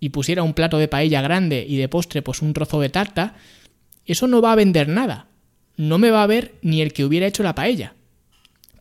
y 0.00 0.08
pusiera 0.08 0.42
un 0.42 0.54
plato 0.54 0.78
de 0.78 0.88
paella 0.88 1.20
grande 1.20 1.66
y 1.68 1.76
de 1.76 1.88
postre 1.88 2.22
pues 2.22 2.40
un 2.40 2.54
trozo 2.54 2.80
de 2.80 2.88
tarta, 2.88 3.34
eso 4.06 4.26
no 4.28 4.40
va 4.40 4.52
a 4.52 4.56
vender 4.56 4.88
nada. 4.88 5.26
No 5.76 5.98
me 5.98 6.10
va 6.10 6.22
a 6.22 6.26
ver 6.26 6.54
ni 6.62 6.80
el 6.80 6.92
que 6.92 7.04
hubiera 7.04 7.26
hecho 7.26 7.42
la 7.42 7.54
paella. 7.54 7.94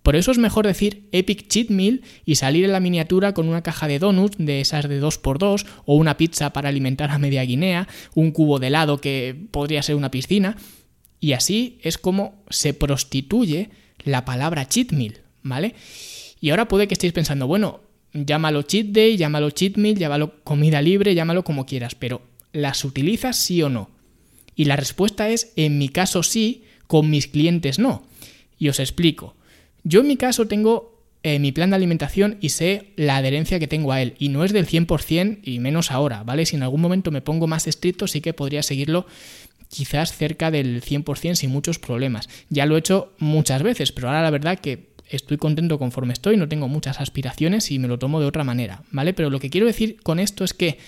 Por 0.04 0.16
eso 0.16 0.32
es 0.32 0.38
mejor 0.38 0.66
decir 0.66 1.08
Epic 1.12 1.48
Cheat 1.48 1.70
Meal 1.70 2.02
y 2.26 2.36
salir 2.36 2.66
en 2.66 2.72
la 2.72 2.80
miniatura 2.80 3.34
con 3.34 3.48
una 3.48 3.62
caja 3.62 3.88
de 3.88 4.00
donuts 4.00 4.38
de 4.38 4.62
esas 4.62 4.88
de 4.88 5.02
2x2 5.02 5.66
o 5.86 5.96
una 5.96 6.18
pizza 6.18 6.54
para 6.54 6.70
alimentar 6.70 7.12
a 7.12 7.20
media 7.20 7.44
Guinea, 7.44 7.88
un 8.16 8.32
cubo 8.32 8.60
de 8.60 8.68
helado 8.68 9.00
que 9.00 9.36
podría 9.52 9.84
ser 9.84 9.96
una 9.96 10.12
piscina. 10.12 10.56
Y 11.20 11.34
así 11.34 11.80
es 11.82 11.98
como 11.98 12.44
se 12.50 12.74
prostituye 12.74 13.70
la 14.04 14.26
palabra 14.26 14.68
cheat 14.68 14.92
meal, 14.92 15.22
¿vale? 15.44 15.76
Y 16.42 16.50
ahora 16.50 16.68
puede 16.68 16.88
que 16.88 16.96
estéis 16.96 17.14
pensando, 17.14 17.48
bueno, 17.48 17.82
llámalo 18.14 18.64
cheat 18.64 18.88
day, 18.88 19.16
llámalo 19.16 19.52
cheat 19.52 19.78
meal, 19.78 19.98
llámalo 19.98 20.44
comida 20.44 20.82
libre, 20.82 21.16
llámalo 21.16 21.44
como 21.44 21.66
quieras, 21.66 21.96
pero 21.96 22.24
¿las 22.52 22.84
utilizas 22.84 23.38
sí 23.38 23.62
o 23.62 23.70
no? 23.70 23.90
Y 24.56 24.66
la 24.66 24.76
respuesta 24.76 25.30
es, 25.30 25.54
en 25.56 25.78
mi 25.78 25.88
caso 25.88 26.24
sí, 26.24 26.64
con 26.88 27.10
mis 27.10 27.28
clientes 27.28 27.80
no. 27.80 28.04
Y 28.58 28.70
os 28.70 28.80
explico. 28.80 29.36
Yo 29.84 30.02
en 30.02 30.08
mi 30.08 30.18
caso 30.18 30.48
tengo 30.48 31.06
eh, 31.24 31.40
mi 31.40 31.52
plan 31.52 31.70
de 31.70 31.76
alimentación 31.76 32.38
y 32.42 32.50
sé 32.50 32.92
la 32.96 33.18
adherencia 33.18 33.60
que 33.60 33.68
tengo 33.68 33.92
a 33.92 34.02
él. 34.02 34.16
Y 34.20 34.30
no 34.30 34.44
es 34.44 34.52
del 34.52 34.68
100% 34.68 35.40
y 35.44 35.60
menos 35.60 35.92
ahora, 35.92 36.24
¿vale? 36.24 36.46
Si 36.46 36.56
en 36.56 36.64
algún 36.64 36.82
momento 36.82 37.12
me 37.12 37.22
pongo 37.22 37.48
más 37.48 37.68
estricto, 37.68 38.08
sí 38.08 38.22
que 38.22 38.34
podría 38.34 38.64
seguirlo 38.64 39.06
quizás 39.70 40.16
cerca 40.16 40.52
del 40.52 40.82
100% 40.82 41.36
sin 41.36 41.50
muchos 41.50 41.80
problemas. 41.80 42.28
Ya 42.50 42.66
lo 42.66 42.76
he 42.76 42.80
hecho 42.80 43.14
muchas 43.20 43.64
veces, 43.64 43.92
pero 43.92 44.10
ahora 44.10 44.22
la 44.22 44.30
verdad 44.30 44.60
que 44.60 44.91
estoy 45.12 45.38
contento 45.38 45.78
conforme 45.78 46.14
estoy, 46.14 46.38
no 46.38 46.48
tengo 46.48 46.68
muchas 46.68 47.00
aspiraciones 47.00 47.70
y 47.72 47.80
me 47.80 47.88
lo 47.88 48.00
tomo 48.00 48.20
de 48.20 48.26
otra 48.26 48.44
manera, 48.44 48.84
¿vale? 48.92 49.14
Pero 49.14 49.30
lo 49.30 49.40
que 49.40 49.50
quiero 49.50 49.68
decir 49.68 49.98
con 50.02 50.20
esto 50.20 50.44
es 50.44 50.54
que 50.54 50.80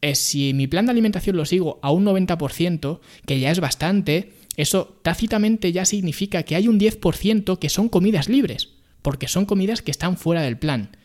eh, 0.00 0.14
si 0.14 0.52
mi 0.54 0.66
plan 0.66 0.86
de 0.86 0.92
alimentación 0.92 1.36
lo 1.36 1.44
sigo 1.44 1.78
a 1.82 1.92
un 1.92 2.04
90%, 2.04 3.00
que 3.24 3.38
ya 3.38 3.50
es 3.50 3.60
bastante, 3.60 4.32
eso 4.56 4.98
tácitamente 5.02 5.72
ya 5.72 5.84
significa 5.84 6.42
que 6.42 6.56
hay 6.56 6.68
un 6.68 6.80
10% 6.80 7.58
que 7.58 7.68
son 7.68 7.88
comidas 7.88 8.28
libres, 8.28 8.70
porque 9.02 9.28
son 9.28 9.46
comidas 9.46 9.82
que 9.82 9.90
están 9.90 10.16
fuera 10.16 10.42
del 10.42 10.58
plan. 10.58 10.96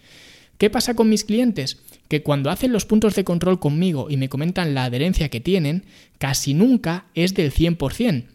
¿Qué 0.57 0.69
pasa 0.69 0.95
con 0.95 1.09
mis 1.09 1.23
clientes? 1.23 1.83
Que 2.07 2.23
cuando 2.23 2.49
hacen 2.49 2.71
los 2.71 2.85
puntos 2.85 3.13
de 3.15 3.23
control 3.23 3.59
conmigo 3.59 4.07
y 4.09 4.17
me 4.17 4.29
comentan 4.29 4.73
la 4.73 4.85
adherencia 4.85 5.29
que 5.29 5.41
tienen, 5.41 5.85
casi 6.17 6.53
nunca 6.53 7.05
es 7.13 7.35
del 7.35 7.53
100%. 7.53 8.25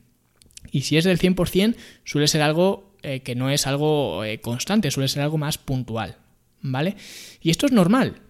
Y 0.71 0.83
si 0.83 0.97
es 0.97 1.05
del 1.05 1.19
100%, 1.19 1.75
suele 2.05 2.29
ser 2.29 2.43
algo 2.43 2.92
eh, 3.03 3.21
que 3.21 3.35
no 3.35 3.51
es 3.51 3.67
algo 3.67 4.25
eh, 4.25 4.41
constante, 4.41 4.91
suele 4.91 5.09
ser 5.09 5.23
algo 5.23 5.39
más 5.39 5.59
puntual, 5.59 6.17
¿vale? 6.61 6.97
Y 7.41 7.51
esto 7.51 7.67
es 7.67 7.73
normal. 7.73 8.21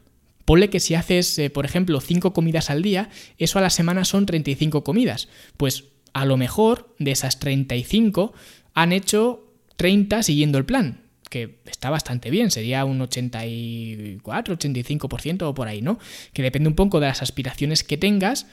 Ponle 0.44 0.70
que 0.70 0.80
si 0.80 0.94
haces, 0.94 1.38
eh, 1.38 1.50
por 1.50 1.64
ejemplo, 1.64 2.00
5 2.00 2.32
comidas 2.32 2.70
al 2.70 2.82
día, 2.82 3.10
eso 3.38 3.58
a 3.58 3.62
la 3.62 3.70
semana 3.70 4.04
son 4.04 4.26
35 4.26 4.82
comidas. 4.82 5.28
Pues 5.56 5.84
a 6.12 6.24
lo 6.24 6.36
mejor 6.36 6.94
de 6.98 7.12
esas 7.12 7.38
35 7.38 8.32
han 8.74 8.92
hecho 8.92 9.52
30 9.76 10.22
siguiendo 10.22 10.58
el 10.58 10.64
plan, 10.64 11.02
que 11.30 11.60
está 11.66 11.90
bastante 11.90 12.30
bien, 12.30 12.50
sería 12.50 12.84
un 12.84 13.00
84, 13.00 14.58
85% 14.58 15.42
o 15.42 15.54
por 15.54 15.68
ahí, 15.68 15.80
¿no? 15.80 15.98
Que 16.32 16.42
depende 16.42 16.68
un 16.68 16.74
poco 16.74 17.00
de 17.00 17.06
las 17.06 17.22
aspiraciones 17.22 17.84
que 17.84 17.96
tengas, 17.96 18.46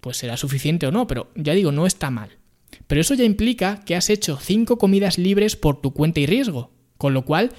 pues 0.00 0.16
será 0.16 0.36
suficiente 0.36 0.86
o 0.86 0.90
no, 0.90 1.06
pero 1.06 1.30
ya 1.34 1.52
digo, 1.54 1.72
no 1.72 1.86
está 1.86 2.10
mal. 2.10 2.39
Pero 2.86 3.00
eso 3.00 3.14
ya 3.14 3.24
implica 3.24 3.82
que 3.84 3.96
has 3.96 4.10
hecho 4.10 4.38
5 4.40 4.78
comidas 4.78 5.18
libres 5.18 5.56
por 5.56 5.80
tu 5.80 5.92
cuenta 5.92 6.20
y 6.20 6.26
riesgo, 6.26 6.70
con 6.98 7.14
lo 7.14 7.24
cual 7.24 7.52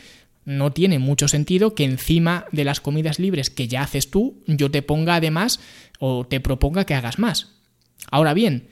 no 0.44 0.72
tiene 0.72 1.00
mucho 1.00 1.28
sentido 1.28 1.76
que 1.76 1.84
encima 1.84 2.46
de 2.52 2.64
las 2.64 2.82
comidas 2.82 3.20
libres 3.20 3.50
que 3.50 3.68
ya 3.68 3.84
haces 3.84 4.10
tú, 4.10 4.42
yo 4.48 4.72
te 4.72 4.82
ponga 4.82 5.16
además 5.16 5.60
o 6.00 6.26
te 6.26 6.40
proponga 6.40 6.86
que 6.86 6.96
hagas 6.96 7.20
más. 7.20 7.54
Ahora 8.10 8.34
bien, 8.34 8.68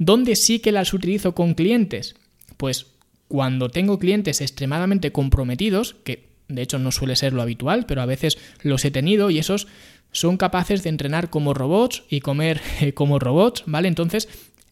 ¿Dónde 0.00 0.34
sí 0.34 0.60
que 0.60 0.72
las 0.72 0.94
utilizo 0.94 1.34
con 1.34 1.52
clientes? 1.52 2.14
Pues 2.56 2.86
cuando 3.28 3.68
tengo 3.68 3.98
clientes 3.98 4.40
extremadamente 4.40 5.12
comprometidos, 5.12 5.94
que 6.04 6.30
de 6.48 6.62
hecho 6.62 6.78
no 6.78 6.90
suele 6.90 7.16
ser 7.16 7.34
lo 7.34 7.42
habitual, 7.42 7.84
pero 7.84 8.00
a 8.00 8.06
veces 8.06 8.38
los 8.62 8.82
he 8.86 8.90
tenido 8.90 9.28
y 9.28 9.38
esos 9.38 9.68
son 10.10 10.38
capaces 10.38 10.82
de 10.82 10.88
entrenar 10.88 11.28
como 11.28 11.52
robots 11.52 12.04
y 12.08 12.20
comer 12.20 12.62
como 12.94 13.18
robots, 13.18 13.64
¿vale? 13.66 13.88
Entonces 13.88 14.30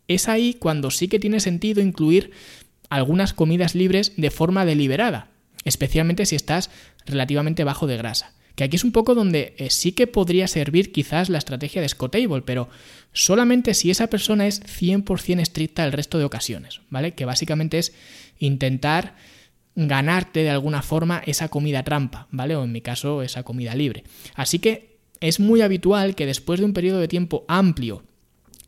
es 0.08 0.28
ahí 0.28 0.54
cuando 0.54 0.90
sí 0.90 1.08
que 1.08 1.20
tiene 1.20 1.40
sentido 1.40 1.80
incluir 1.80 2.32
algunas 2.90 3.34
comidas 3.34 3.74
libres 3.74 4.14
de 4.16 4.30
forma 4.30 4.64
deliberada, 4.64 5.28
especialmente 5.64 6.26
si 6.26 6.34
estás 6.36 6.70
relativamente 7.06 7.64
bajo 7.64 7.86
de 7.86 7.98
grasa. 7.98 8.32
Que 8.54 8.64
aquí 8.64 8.74
es 8.74 8.82
un 8.82 8.90
poco 8.90 9.14
donde 9.14 9.54
eh, 9.58 9.70
sí 9.70 9.92
que 9.92 10.08
podría 10.08 10.48
servir 10.48 10.90
quizás 10.90 11.28
la 11.28 11.38
estrategia 11.38 11.80
de 11.80 11.88
Scotable, 11.88 12.42
pero 12.42 12.68
solamente 13.12 13.72
si 13.74 13.90
esa 13.90 14.08
persona 14.08 14.48
es 14.48 14.62
100% 14.62 15.40
estricta 15.40 15.84
el 15.84 15.92
resto 15.92 16.18
de 16.18 16.24
ocasiones, 16.24 16.80
¿vale? 16.90 17.12
Que 17.12 17.24
básicamente 17.24 17.78
es 17.78 17.92
intentar 18.40 19.14
ganarte 19.76 20.42
de 20.42 20.50
alguna 20.50 20.82
forma 20.82 21.22
esa 21.24 21.48
comida 21.48 21.84
trampa, 21.84 22.26
¿vale? 22.32 22.56
O 22.56 22.64
en 22.64 22.72
mi 22.72 22.80
caso, 22.80 23.22
esa 23.22 23.44
comida 23.44 23.76
libre. 23.76 24.02
Así 24.34 24.58
que 24.58 24.98
es 25.20 25.38
muy 25.38 25.60
habitual 25.60 26.16
que 26.16 26.26
después 26.26 26.58
de 26.58 26.66
un 26.66 26.72
periodo 26.72 26.98
de 26.98 27.06
tiempo 27.06 27.44
amplio 27.46 28.02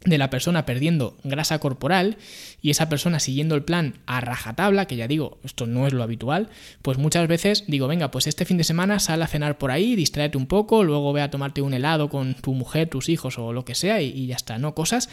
de 0.04 0.18
la 0.18 0.30
persona 0.30 0.64
perdiendo 0.64 1.16
grasa 1.24 1.58
corporal 1.58 2.16
y 2.62 2.70
esa 2.70 2.88
persona 2.88 3.20
siguiendo 3.20 3.54
el 3.54 3.64
plan 3.64 3.94
a 4.06 4.20
rajatabla, 4.20 4.86
que 4.86 4.96
ya 4.96 5.06
digo, 5.06 5.38
esto 5.44 5.66
no 5.66 5.86
es 5.86 5.92
lo 5.92 6.02
habitual, 6.02 6.48
pues 6.82 6.96
muchas 6.96 7.28
veces 7.28 7.64
digo, 7.66 7.86
venga, 7.86 8.10
pues 8.10 8.26
este 8.26 8.44
fin 8.44 8.56
de 8.56 8.64
semana 8.64 8.98
sal 8.98 9.22
a 9.22 9.26
cenar 9.26 9.58
por 9.58 9.70
ahí, 9.70 9.96
distráete 9.96 10.38
un 10.38 10.46
poco, 10.46 10.84
luego 10.84 11.12
ve 11.12 11.20
a 11.20 11.30
tomarte 11.30 11.60
un 11.60 11.74
helado 11.74 12.08
con 12.08 12.34
tu 12.34 12.54
mujer, 12.54 12.88
tus 12.88 13.08
hijos 13.08 13.38
o 13.38 13.52
lo 13.52 13.64
que 13.64 13.74
sea 13.74 14.00
y, 14.00 14.08
y 14.08 14.26
ya 14.26 14.36
está, 14.36 14.58
¿no? 14.58 14.74
Cosas 14.74 15.10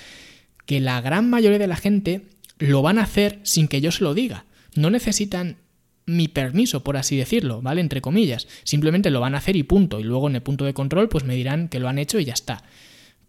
que 0.66 0.80
la 0.80 1.02
gran 1.02 1.30
mayoría 1.30 1.60
de 1.60 1.68
la 1.68 1.76
gente 1.76 2.22
lo 2.58 2.82
van 2.82 2.98
a 3.00 3.04
hacer 3.04 3.40
sin 3.44 3.68
que 3.68 3.82
yo 3.82 3.92
se 3.92 4.04
lo 4.04 4.14
diga. 4.14 4.46
No 4.76 4.90
necesitan 4.90 5.58
mi 6.06 6.30
permiso, 6.30 6.84
por 6.84 6.98
así 6.98 7.18
decirlo, 7.18 7.62
¿vale? 7.62 7.82
Entre 7.82 8.02
comillas. 8.02 8.48
Simplemente 8.64 9.12
lo 9.12 9.20
van 9.20 9.36
a 9.36 9.40
hacer 9.40 9.56
y 9.56 9.64
punto. 9.64 10.00
Y 10.00 10.04
luego 10.04 10.28
en 10.30 10.36
el 10.36 10.42
punto 10.42 10.66
de 10.66 10.74
control, 10.74 11.10
pues 11.10 11.26
me 11.26 11.36
dirán 11.36 11.68
que 11.68 11.80
lo 11.80 11.90
han 11.90 12.00
hecho 12.00 12.20
y 12.20 12.26
ya 12.26 12.34
está. 12.34 12.64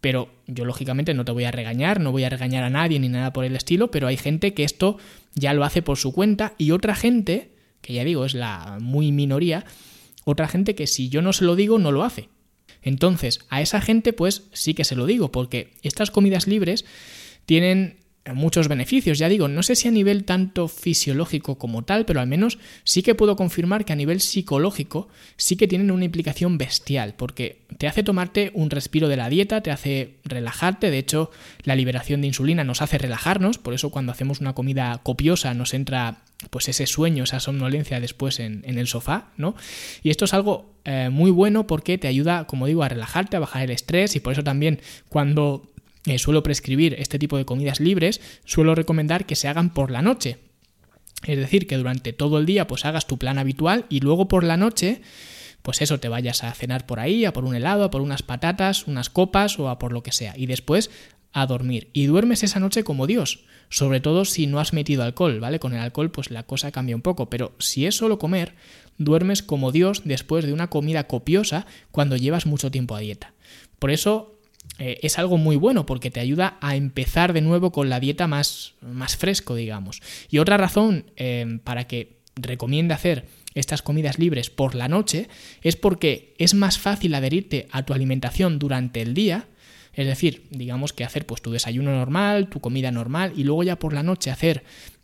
Pero 0.01 0.31
yo 0.47 0.65
lógicamente 0.65 1.15
no 1.15 1.25
te 1.25 1.33
voy 1.33 1.45
a 1.45 1.51
regañar, 1.51 2.01
no 2.01 2.13
voy 2.13 2.25
a 2.25 2.29
regañar 2.29 2.65
a 2.65 2.71
nadie 2.71 3.01
ni 3.01 3.09
nada 3.09 3.33
por 3.33 3.45
el 3.45 3.57
estilo, 3.57 3.91
pero 3.91 4.07
hay 4.07 4.17
gente 4.17 4.55
que 4.55 4.65
esto 4.65 4.99
ya 5.35 5.55
lo 5.55 5.65
hace 5.65 5.83
por 5.83 5.99
su 5.99 6.13
cuenta 6.13 6.55
y 6.57 6.71
otra 6.71 6.95
gente, 6.95 7.53
que 7.81 7.95
ya 7.95 8.05
digo 8.05 8.25
es 8.25 8.35
la 8.35 8.79
muy 8.81 9.11
minoría, 9.13 9.65
otra 10.25 10.47
gente 10.47 10.75
que 10.75 10.87
si 10.87 11.09
yo 11.09 11.23
no 11.23 11.33
se 11.33 11.45
lo 11.45 11.57
digo 11.57 11.79
no 11.79 11.91
lo 11.91 12.05
hace. 12.05 12.29
Entonces, 12.83 13.41
a 13.49 13.61
esa 13.61 13.81
gente 13.81 14.13
pues 14.13 14.45
sí 14.53 14.75
que 14.75 14.85
se 14.85 14.95
lo 14.95 15.07
digo, 15.07 15.33
porque 15.33 15.75
estas 15.83 16.11
comidas 16.11 16.47
libres 16.47 16.85
tienen 17.45 17.99
muchos 18.35 18.69
beneficios. 18.69 19.19
Ya 19.19 19.29
digo, 19.29 19.49
no 19.49 19.63
sé 19.63 19.77
si 19.77 19.89
a 19.89 19.91
nivel 19.91 20.25
tanto 20.25 20.69
fisiológico 20.69 21.59
como 21.59 21.83
tal, 21.83 22.05
pero 22.05 22.21
al 22.21 22.27
menos 22.27 22.59
sí 22.85 23.03
que 23.03 23.15
puedo 23.15 23.37
confirmar 23.37 23.85
que 23.85 23.93
a 23.93 23.97
nivel 23.97 24.21
psicológico 24.21 25.09
sí 25.37 25.57
que 25.57 25.69
tienen 25.69 25.91
una 25.91 26.05
implicación 26.05 26.59
bestial, 26.59 27.15
porque 27.17 27.63
te 27.79 27.87
hace 27.87 28.03
tomarte 28.03 28.51
un 28.55 28.71
respiro 28.71 29.09
de 29.09 29.17
la 29.17 29.29
dieta, 29.29 29.63
te 29.63 29.71
hace 29.71 30.17
relajarte, 30.25 30.91
de 30.91 30.99
hecho 30.99 31.31
la 31.65 31.77
liberación 31.77 32.21
de 32.21 32.29
insulina 32.29 32.65
nos 32.65 32.83
hace 32.83 32.99
relajarnos, 32.99 33.59
por 33.59 33.75
eso 33.75 33.91
cuando 33.91 34.13
hacemos 34.13 34.41
una 34.41 34.55
comida 34.55 35.01
copiosa 35.03 35.55
nos 35.55 35.75
entra 35.75 36.23
pues 36.51 36.69
ese 36.69 36.87
sueño, 36.87 37.25
esa 37.25 37.41
somnolencia 37.41 38.01
después 38.01 38.39
en, 38.39 38.63
el 38.65 38.87
sofá, 38.87 39.31
¿no? 39.37 39.57
Y 40.03 40.11
esto 40.11 40.25
es 40.25 40.35
algo 40.35 40.73
eh, 40.85 41.09
muy 41.11 41.31
bueno 41.31 41.67
porque 41.67 41.99
te 41.99 42.07
ayuda, 42.07 42.47
como 42.47 42.67
digo, 42.67 42.85
a 42.85 42.89
relajarte, 42.89 43.37
a 43.37 43.41
bajar 43.41 43.63
el 43.65 43.71
estrés 43.71 44.15
y 44.15 44.21
por 44.21 44.33
eso 44.33 44.45
también 44.45 44.81
cuando 45.09 45.69
eh, 46.07 46.19
suelo 46.19 46.43
prescribir 46.43 46.95
este 46.99 47.19
tipo 47.19 47.37
de 47.37 47.45
comidas 47.45 47.81
libres, 47.81 48.21
suelo 48.45 48.75
recomendar 48.75 49.27
que 49.27 49.37
se 49.37 49.49
hagan 49.49 49.73
por 49.73 49.91
la 49.91 50.03
noche. 50.03 50.39
Es 51.27 51.39
decir, 51.39 51.67
que 51.67 51.77
durante 51.77 52.13
todo 52.13 52.39
el 52.39 52.47
día 52.47 52.67
pues 52.67 52.85
hagas 52.85 53.07
tu 53.07 53.19
plan 53.19 53.39
habitual 53.39 53.87
y 53.89 54.01
luego 54.01 54.29
por 54.29 54.45
la 54.45 54.57
noche 54.57 55.03
pues 55.63 55.83
eso, 55.83 56.01
te 56.01 56.09
vayas 56.09 56.45
a 56.45 56.55
cenar 56.55 56.87
por 56.87 57.01
ahí, 57.01 57.25
a 57.25 57.33
por 57.33 57.45
un 57.45 57.55
helado, 57.55 57.85
a 57.85 57.91
por 57.91 58.01
unas 58.01 58.23
patatas, 58.23 58.87
unas 58.87 59.11
copas 59.11 59.59
o 59.59 59.69
a 59.69 59.79
por 59.79 59.93
lo 59.93 60.03
que 60.03 60.13
sea. 60.13 60.35
Y 60.37 60.47
después 60.47 60.91
a 61.33 61.47
dormir. 61.47 61.91
Y 61.93 62.07
duermes 62.07 62.43
esa 62.43 62.61
noche 62.61 62.85
como 62.85 63.07
Dios. 63.07 63.45
Sobre 63.69 64.01
todo 64.01 64.25
si 64.25 64.47
no 64.47 64.61
has 64.61 64.73
metido 64.73 65.03
alcohol, 65.03 65.41
¿vale? 65.41 65.59
Con 65.59 65.75
el 65.75 65.81
alcohol 65.81 66.11
pues 66.11 66.31
la 66.31 66.45
cosa 66.45 66.73
cambia 66.73 66.97
un 66.97 67.03
poco. 67.03 67.29
Pero 67.29 67.55
si 67.59 67.87
es 67.87 67.97
solo 67.97 68.19
comer, 68.19 68.55
duermes 68.97 69.43
como 69.43 69.73
Dios 69.73 70.03
después 70.05 70.47
de 70.47 70.53
una 70.53 70.71
comida 70.71 71.07
copiosa 71.07 71.67
cuando 71.91 72.17
llevas 72.17 72.47
mucho 72.47 72.71
tiempo 72.71 72.97
a 72.97 73.01
dieta. 73.01 73.35
Por 73.79 73.91
eso 73.91 74.38
eh, 74.79 75.01
es 75.03 75.19
algo 75.19 75.39
muy 75.39 75.57
bueno 75.57 75.87
porque 75.87 76.11
te 76.11 76.21
ayuda 76.21 76.57
a 76.61 76.77
empezar 76.77 77.33
de 77.33 77.41
nuevo 77.41 77.73
con 77.73 77.91
la 77.91 78.01
dieta 78.01 78.27
más, 78.27 78.75
más 78.81 79.17
fresco, 79.17 79.55
digamos. 79.55 80.01
Y 80.31 80.39
otra 80.39 80.57
razón 80.57 81.11
eh, 81.17 81.59
para 81.65 81.87
que 81.87 82.19
recomiende 82.37 82.95
hacer 82.95 83.27
estas 83.55 83.83
comidas 83.83 84.19
libres 84.19 84.51
por 84.51 84.75
la 84.77 84.89
noche 84.89 85.29
es 85.63 85.75
porque 85.75 86.35
es 86.39 86.55
más 86.55 86.79
fácil 86.79 87.15
adherirte 87.15 87.67
a 87.73 87.83
tu 87.85 87.93
alimentación 87.93 88.59
durante 88.59 89.03
el 89.03 89.15
día. 89.15 89.49
Es 89.95 90.07
decir, 90.07 90.47
digamos 90.51 90.93
que 90.93 91.05
hacer 91.05 91.27
pues 91.27 91.43
tu 91.43 91.51
desayuno 91.51 91.91
normal, 91.91 92.49
tu 92.49 92.61
comida 92.61 92.93
normal 92.93 93.33
y 93.37 93.43
luego 93.43 93.65
ya 93.65 93.81
por 93.81 93.93
la 93.93 94.05
noche 94.05 94.31
hacer 94.31 94.63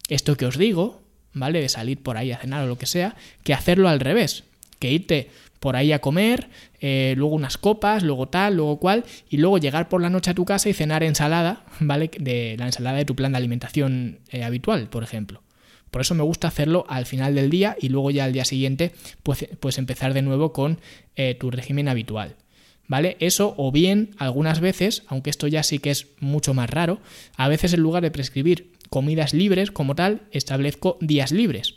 esto 0.08 0.36
que 0.36 0.46
os 0.46 0.56
digo, 0.56 1.02
¿vale? 1.32 1.60
De 1.60 1.68
salir 1.68 2.00
por 2.00 2.16
ahí 2.16 2.30
a 2.30 2.38
cenar 2.38 2.62
o 2.62 2.68
lo 2.68 2.78
que 2.78 2.86
sea, 2.86 3.16
que 3.42 3.54
hacerlo 3.54 3.88
al 3.88 3.98
revés, 3.98 4.44
que 4.78 4.92
irte 4.92 5.30
por 5.64 5.76
ahí 5.76 5.92
a 5.92 5.98
comer, 5.98 6.50
eh, 6.78 7.14
luego 7.16 7.34
unas 7.34 7.56
copas, 7.56 8.02
luego 8.02 8.28
tal, 8.28 8.56
luego 8.56 8.78
cual, 8.78 9.02
y 9.30 9.38
luego 9.38 9.56
llegar 9.56 9.88
por 9.88 10.02
la 10.02 10.10
noche 10.10 10.30
a 10.30 10.34
tu 10.34 10.44
casa 10.44 10.68
y 10.68 10.74
cenar 10.74 11.02
ensalada, 11.02 11.64
¿vale? 11.80 12.10
De 12.18 12.54
la 12.58 12.66
ensalada 12.66 12.98
de 12.98 13.06
tu 13.06 13.16
plan 13.16 13.32
de 13.32 13.38
alimentación 13.38 14.18
eh, 14.28 14.44
habitual, 14.44 14.90
por 14.90 15.02
ejemplo. 15.02 15.42
Por 15.90 16.02
eso 16.02 16.14
me 16.14 16.22
gusta 16.22 16.48
hacerlo 16.48 16.84
al 16.86 17.06
final 17.06 17.34
del 17.34 17.48
día 17.48 17.78
y 17.80 17.88
luego 17.88 18.10
ya 18.10 18.24
al 18.24 18.34
día 18.34 18.44
siguiente, 18.44 18.92
pues, 19.22 19.48
pues 19.58 19.78
empezar 19.78 20.12
de 20.12 20.20
nuevo 20.20 20.52
con 20.52 20.80
eh, 21.16 21.34
tu 21.34 21.50
régimen 21.50 21.88
habitual. 21.88 22.36
¿Vale? 22.86 23.16
Eso 23.18 23.54
o 23.56 23.72
bien 23.72 24.10
algunas 24.18 24.60
veces, 24.60 25.04
aunque 25.06 25.30
esto 25.30 25.46
ya 25.46 25.62
sí 25.62 25.78
que 25.78 25.92
es 25.92 26.08
mucho 26.20 26.52
más 26.52 26.68
raro, 26.68 27.00
a 27.38 27.48
veces 27.48 27.72
en 27.72 27.80
lugar 27.80 28.02
de 28.02 28.10
prescribir 28.10 28.72
comidas 28.90 29.32
libres 29.32 29.70
como 29.70 29.94
tal, 29.94 30.28
establezco 30.30 30.98
días 31.00 31.32
libres 31.32 31.76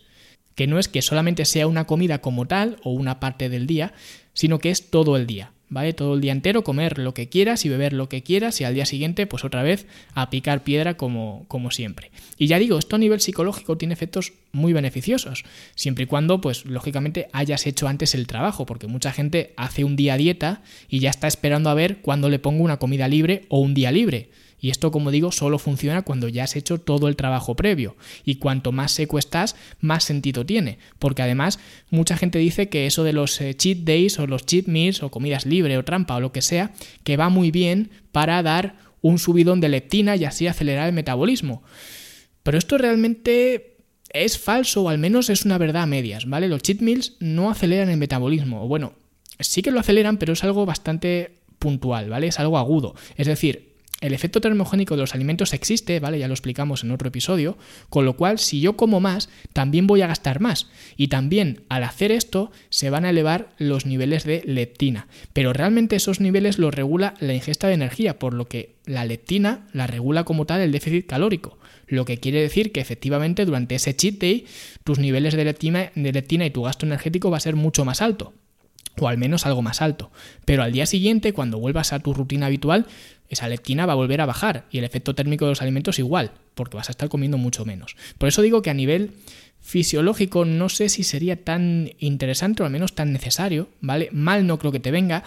que 0.58 0.66
no 0.66 0.80
es 0.80 0.88
que 0.88 1.04
solamente 1.04 1.46
sea 1.46 1.68
una 1.68 1.86
comida 1.86 2.20
como 2.20 2.48
tal 2.48 2.78
o 2.82 2.90
una 2.90 3.20
parte 3.20 3.48
del 3.48 3.68
día, 3.68 3.94
sino 4.34 4.58
que 4.58 4.72
es 4.72 4.90
todo 4.90 5.16
el 5.16 5.28
día. 5.28 5.52
¿Vale? 5.70 5.92
Todo 5.92 6.14
el 6.14 6.22
día 6.22 6.32
entero, 6.32 6.64
comer 6.64 6.98
lo 6.98 7.14
que 7.14 7.28
quieras 7.28 7.66
y 7.66 7.70
beber 7.70 7.92
lo 7.92 8.08
que 8.08 8.24
quieras 8.24 8.62
y 8.62 8.64
al 8.64 8.74
día 8.74 8.86
siguiente, 8.86 9.28
pues 9.28 9.44
otra 9.44 9.64
vez 9.64 9.86
a 10.14 10.30
picar 10.30 10.64
piedra 10.64 10.96
como, 10.96 11.44
como 11.50 11.72
siempre. 11.72 12.10
Y 12.38 12.48
ya 12.48 12.58
digo, 12.58 12.80
esto 12.80 12.96
a 12.96 13.00
nivel 13.00 13.20
psicológico 13.20 13.78
tiene 13.78 13.94
efectos 13.94 14.32
muy 14.54 14.72
beneficiosos, 14.72 15.44
siempre 15.76 16.06
y 16.06 16.08
cuando, 16.08 16.40
pues 16.40 16.66
lógicamente, 16.66 17.28
hayas 17.34 17.68
hecho 17.68 17.90
antes 17.90 18.16
el 18.16 18.28
trabajo, 18.28 18.66
porque 18.66 18.88
mucha 18.88 19.12
gente 19.12 19.54
hace 19.58 19.84
un 19.84 19.98
día 19.98 20.16
dieta 20.16 20.62
y 20.88 21.00
ya 21.00 21.10
está 21.10 21.28
esperando 21.28 21.70
a 21.70 21.74
ver 21.74 21.98
cuándo 21.98 22.30
le 22.30 22.40
pongo 22.40 22.64
una 22.64 22.80
comida 22.80 23.10
libre 23.10 23.44
o 23.50 23.60
un 23.60 23.74
día 23.74 23.92
libre. 23.92 24.30
Y 24.60 24.70
esto, 24.72 24.92
como 24.92 25.12
digo, 25.12 25.32
solo 25.32 25.60
funciona 25.60 26.02
cuando 26.02 26.28
ya 26.28 26.44
has 26.44 26.56
hecho 26.56 26.80
todo 26.80 27.08
el 27.08 27.16
trabajo 27.16 27.56
previo. 27.56 27.96
Y 28.26 28.36
cuanto 28.36 28.72
más 28.72 28.92
seco 28.92 29.20
estás, 29.20 29.56
más 29.80 30.04
sentido 30.04 30.46
tiene. 30.46 30.80
Porque 30.98 31.22
además, 31.22 31.60
mucha 31.90 32.18
gente 32.18 32.40
dice 32.40 32.70
que 32.70 32.88
eso 32.88 33.04
de 33.04 33.14
los 33.14 33.40
eh, 33.40 33.56
cheat 33.56 33.80
days 33.80 34.18
o 34.20 34.26
los 34.26 34.46
cheat 34.46 34.66
meals 34.66 35.04
o 35.04 35.12
comidas 35.12 35.46
libre 35.46 35.78
o 35.78 35.86
trampa 35.86 36.16
o 36.16 36.20
lo 36.20 36.32
que 36.32 36.42
sea, 36.42 36.72
que 37.04 37.18
va 37.18 37.30
muy 37.30 37.52
bien 37.52 37.92
para 38.12 38.42
dar 38.42 38.76
un 39.02 39.20
subidón 39.20 39.62
de 39.62 39.70
leptina 39.70 40.16
y 40.16 40.26
así 40.26 40.48
acelerar 40.48 40.88
el 40.88 40.94
metabolismo. 40.94 41.62
Pero 42.42 42.58
esto 42.58 42.78
realmente 42.78 43.78
es 44.10 44.40
falso 44.40 44.84
o 44.84 44.90
al 44.90 44.98
menos 44.98 45.30
es 45.30 45.46
una 45.46 45.58
verdad 45.58 45.84
a 45.84 45.88
medias, 45.88 46.26
¿vale? 46.26 46.48
Los 46.48 46.64
cheat 46.64 46.80
meals 46.80 47.16
no 47.20 47.52
aceleran 47.52 47.90
el 47.90 47.98
metabolismo. 47.98 48.68
Bueno, 48.68 48.94
sí 49.40 49.62
que 49.62 49.72
lo 49.72 49.80
aceleran, 49.80 50.18
pero 50.18 50.34
es 50.34 50.44
algo 50.44 50.66
bastante 50.66 51.36
puntual, 51.60 52.10
¿vale? 52.10 52.28
Es 52.28 52.40
algo 52.40 52.58
agudo. 52.58 52.96
Es 53.16 53.28
decir, 53.28 53.67
el 54.00 54.14
efecto 54.14 54.42
termogénico 54.42 54.96
de 54.96 55.02
los 55.02 55.16
alimentos 55.16 55.54
existe, 55.54 56.00
¿vale? 56.00 56.20
Ya 56.20 56.28
lo 56.28 56.34
explicamos 56.36 56.84
en 56.84 56.92
otro 56.92 57.08
episodio, 57.08 57.58
con 57.90 58.06
lo 58.06 58.16
cual 58.16 58.38
si 58.38 58.62
yo 58.62 58.78
como 58.78 59.00
más, 59.00 59.30
también 59.54 59.88
voy 59.88 60.02
a 60.02 60.08
gastar 60.08 60.40
más. 60.40 60.68
Y 60.98 61.08
también 61.08 61.64
al 61.70 61.84
hacer 61.84 62.12
esto 62.12 62.52
se 62.70 62.92
van 62.92 63.06
a 63.06 63.10
elevar 63.10 63.50
los 63.58 63.88
niveles 63.88 64.24
de 64.24 64.44
leptina. 64.46 65.08
Pero 65.34 65.52
realmente 65.52 65.96
esos 65.96 66.20
niveles 66.20 66.60
los 66.60 66.76
regula 66.76 67.16
la 67.20 67.34
ingesta 67.34 67.68
de 67.68 67.74
energía, 67.74 68.20
por 68.20 68.34
lo 68.34 68.48
que 68.48 68.76
la 68.86 69.04
leptina 69.04 69.68
la 69.74 69.88
regula 69.88 70.26
como 70.26 70.46
tal 70.46 70.62
el 70.62 70.72
déficit 70.72 71.08
calórico. 71.08 71.58
Lo 71.88 72.06
que 72.06 72.20
quiere 72.20 72.42
decir 72.42 72.72
que 72.72 72.82
efectivamente 72.82 73.46
durante 73.46 73.76
ese 73.76 73.96
cheat 73.96 74.20
day 74.20 74.46
tus 74.84 75.00
niveles 75.00 75.34
de 75.34 75.46
leptina, 75.46 75.92
de 75.96 76.14
leptina 76.14 76.46
y 76.46 76.52
tu 76.52 76.62
gasto 76.62 76.86
energético 76.86 77.32
va 77.32 77.38
a 77.38 77.42
ser 77.42 77.56
mucho 77.56 77.84
más 77.84 78.02
alto 78.02 78.34
o 79.00 79.08
al 79.08 79.18
menos 79.18 79.46
algo 79.46 79.62
más 79.62 79.82
alto. 79.82 80.12
Pero 80.46 80.64
al 80.64 80.72
día 80.72 80.86
siguiente, 80.86 81.34
cuando 81.34 81.60
vuelvas 81.60 81.94
a 81.94 82.00
tu 82.00 82.14
rutina 82.14 82.48
habitual, 82.48 82.88
esa 83.30 83.48
leptina 83.48 83.86
va 83.86 83.94
a 83.94 83.98
volver 83.98 84.22
a 84.22 84.26
bajar 84.26 84.66
y 84.72 84.78
el 84.78 84.84
efecto 84.84 85.16
térmico 85.16 85.46
de 85.46 85.52
los 85.52 85.62
alimentos 85.62 86.00
igual, 86.00 86.32
porque 86.56 86.78
vas 86.78 86.90
a 86.90 86.92
estar 86.92 87.10
comiendo 87.10 87.38
mucho 87.38 87.66
menos. 87.66 87.96
Por 88.18 88.30
eso 88.30 88.42
digo 88.42 88.62
que 88.62 88.70
a 88.70 88.74
nivel 88.74 89.12
fisiológico 89.60 90.46
no 90.46 90.70
sé 90.70 90.90
si 90.90 91.04
sería 91.04 91.44
tan 91.44 91.92
interesante 92.00 92.64
o 92.64 92.66
al 92.66 92.72
menos 92.72 92.96
tan 92.96 93.12
necesario, 93.12 93.70
¿vale? 93.82 94.10
Mal 94.12 94.48
no 94.48 94.60
creo 94.60 94.72
que 94.72 94.80
te 94.80 94.92
venga, 94.92 95.24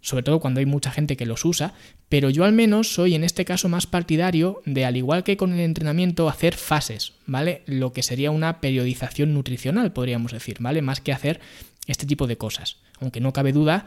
sobre 0.00 0.22
todo 0.22 0.40
cuando 0.40 0.60
hay 0.60 0.66
mucha 0.66 0.90
gente 0.90 1.16
que 1.16 1.26
los 1.26 1.44
usa, 1.44 1.74
pero 2.08 2.28
yo 2.28 2.44
al 2.44 2.52
menos 2.52 2.92
soy 2.92 3.14
en 3.14 3.24
este 3.24 3.44
caso 3.44 3.68
más 3.68 3.86
partidario 3.86 4.62
de, 4.66 4.84
al 4.84 4.96
igual 4.96 5.22
que 5.22 5.36
con 5.36 5.52
el 5.52 5.60
entrenamiento, 5.60 6.28
hacer 6.28 6.56
fases, 6.56 7.12
¿vale? 7.26 7.62
Lo 7.66 7.92
que 7.92 8.02
sería 8.02 8.30
una 8.30 8.60
periodización 8.60 9.32
nutricional, 9.32 9.92
podríamos 9.92 10.32
decir, 10.32 10.56
¿vale? 10.60 10.82
Más 10.82 11.00
que 11.00 11.12
hacer 11.12 11.40
este 11.86 12.06
tipo 12.06 12.26
de 12.26 12.36
cosas. 12.36 12.78
Aunque 13.00 13.20
no 13.20 13.32
cabe 13.32 13.52
duda 13.52 13.86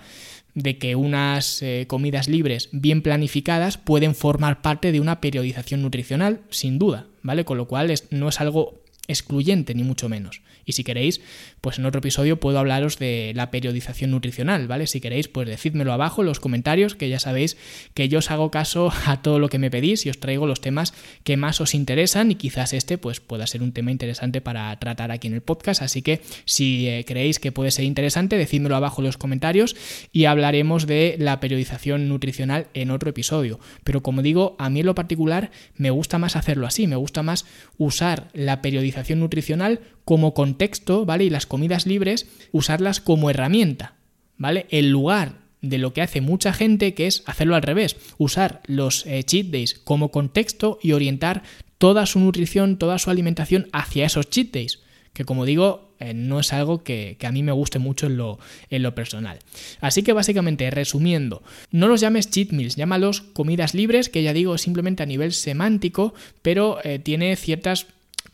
de 0.57 0.79
que 0.79 0.95
unas 0.95 1.61
eh, 1.61 1.85
comidas 1.87 2.27
libres 2.27 2.69
bien 2.71 3.03
planificadas 3.03 3.77
pueden 3.77 4.15
formar 4.15 4.63
parte 4.63 4.91
de 4.91 4.99
una 4.99 5.21
periodización 5.21 5.83
nutricional, 5.83 6.41
sin 6.49 6.79
duda, 6.79 7.05
¿vale? 7.21 7.45
Con 7.45 7.57
lo 7.57 7.67
cual 7.67 7.93
no 8.09 8.27
es 8.27 8.41
algo 8.41 8.81
excluyente, 9.07 9.75
ni 9.75 9.83
mucho 9.83 10.09
menos. 10.09 10.41
Y 10.65 10.71
si 10.71 10.83
queréis, 10.83 11.21
pues 11.67 11.79
en 11.79 11.85
otro 11.85 11.99
episodio 11.99 12.39
puedo 12.39 12.59
hablaros 12.59 12.97
de 12.97 13.33
la 13.35 13.51
periodización 13.51 14.11
nutricional, 14.11 14.69
¿vale? 14.69 14.87
Si 14.87 15.01
queréis, 15.01 15.27
pues 15.27 15.49
decídmelo 15.49 15.91
abajo 15.91 16.21
en 16.21 16.27
los 16.27 16.39
comentarios, 16.39 16.95
que 16.95 17.09
ya 17.09 17.19
sabéis 17.19 17.57
que 17.93 18.07
yo 18.07 18.19
os 18.19 18.31
hago 18.31 18.51
caso 18.51 18.89
a 19.05 19.21
todo 19.21 19.37
lo 19.37 19.49
que 19.49 19.59
me 19.59 19.69
pedís 19.69 20.05
y 20.05 20.09
os 20.09 20.17
traigo 20.17 20.47
los 20.47 20.61
temas 20.61 20.93
que 21.25 21.35
más 21.35 21.59
os 21.59 21.75
interesan 21.75 22.31
y 22.31 22.35
quizás 22.35 22.71
este 22.71 22.97
pues 22.97 23.19
pueda 23.19 23.45
ser 23.47 23.63
un 23.63 23.73
tema 23.73 23.91
interesante 23.91 24.39
para 24.39 24.73
tratar 24.79 25.11
aquí 25.11 25.27
en 25.27 25.33
el 25.33 25.41
podcast. 25.41 25.81
Así 25.81 26.01
que 26.01 26.21
si 26.45 26.87
eh, 26.87 27.03
creéis 27.05 27.37
que 27.37 27.51
puede 27.51 27.71
ser 27.71 27.83
interesante, 27.83 28.37
decídmelo 28.37 28.77
abajo 28.77 29.01
en 29.01 29.07
los 29.07 29.17
comentarios 29.17 29.75
y 30.13 30.23
hablaremos 30.23 30.87
de 30.87 31.17
la 31.19 31.41
periodización 31.41 32.07
nutricional 32.07 32.67
en 32.75 32.91
otro 32.91 33.09
episodio. 33.09 33.59
Pero 33.83 34.01
como 34.01 34.21
digo, 34.21 34.55
a 34.57 34.69
mí 34.69 34.79
en 34.79 34.85
lo 34.85 34.95
particular 34.95 35.51
me 35.75 35.89
gusta 35.89 36.17
más 36.17 36.37
hacerlo 36.37 36.65
así, 36.65 36.87
me 36.87 36.95
gusta 36.95 37.23
más 37.23 37.45
usar 37.77 38.29
la 38.31 38.61
periodización 38.61 39.19
nutricional 39.19 39.81
como 40.07 40.33
contexto, 40.33 41.05
¿vale? 41.05 41.25
Y 41.25 41.29
las 41.29 41.45
comidas 41.57 41.87
libres, 41.87 42.27
usarlas 42.51 43.01
como 43.01 43.31
herramienta, 43.31 43.95
¿vale? 44.37 44.67
En 44.69 44.91
lugar 44.91 45.39
de 45.61 45.79
lo 45.79 45.91
que 45.91 46.03
hace 46.03 46.21
mucha 46.21 46.53
gente, 46.53 46.93
que 46.93 47.07
es 47.07 47.23
hacerlo 47.25 47.55
al 47.55 47.63
revés, 47.63 47.97
usar 48.19 48.61
los 48.67 49.07
eh, 49.07 49.23
cheat 49.23 49.47
days 49.47 49.73
como 49.73 50.11
contexto 50.11 50.77
y 50.83 50.91
orientar 50.91 51.41
toda 51.79 52.05
su 52.05 52.19
nutrición, 52.19 52.77
toda 52.77 52.99
su 52.99 53.09
alimentación 53.09 53.69
hacia 53.73 54.05
esos 54.05 54.29
cheat 54.29 54.51
days, 54.51 54.81
que 55.13 55.25
como 55.25 55.45
digo, 55.45 55.95
eh, 55.99 56.13
no 56.13 56.39
es 56.39 56.53
algo 56.53 56.83
que, 56.83 57.17
a 57.23 57.31
mí 57.31 57.41
me 57.41 57.51
guste 57.51 57.79
mucho 57.79 58.05
en 58.05 58.17
lo, 58.17 58.37
en 58.69 58.83
lo 58.83 58.93
personal. 58.93 59.39
Así 59.81 60.03
que 60.03 60.13
básicamente, 60.13 60.69
resumiendo, 60.69 61.41
no 61.71 61.87
los 61.87 62.01
llames 62.01 62.29
cheat 62.29 62.51
meals, 62.51 62.75
llámalos 62.75 63.21
comidas 63.21 63.73
libres, 63.73 64.09
que 64.09 64.21
ya 64.21 64.31
digo, 64.31 64.59
simplemente 64.59 65.01
a 65.01 65.07
nivel 65.07 65.33
semántico, 65.33 66.13
pero 66.43 66.77
eh, 66.83 66.99
tiene 66.99 67.35
ciertas 67.35 67.87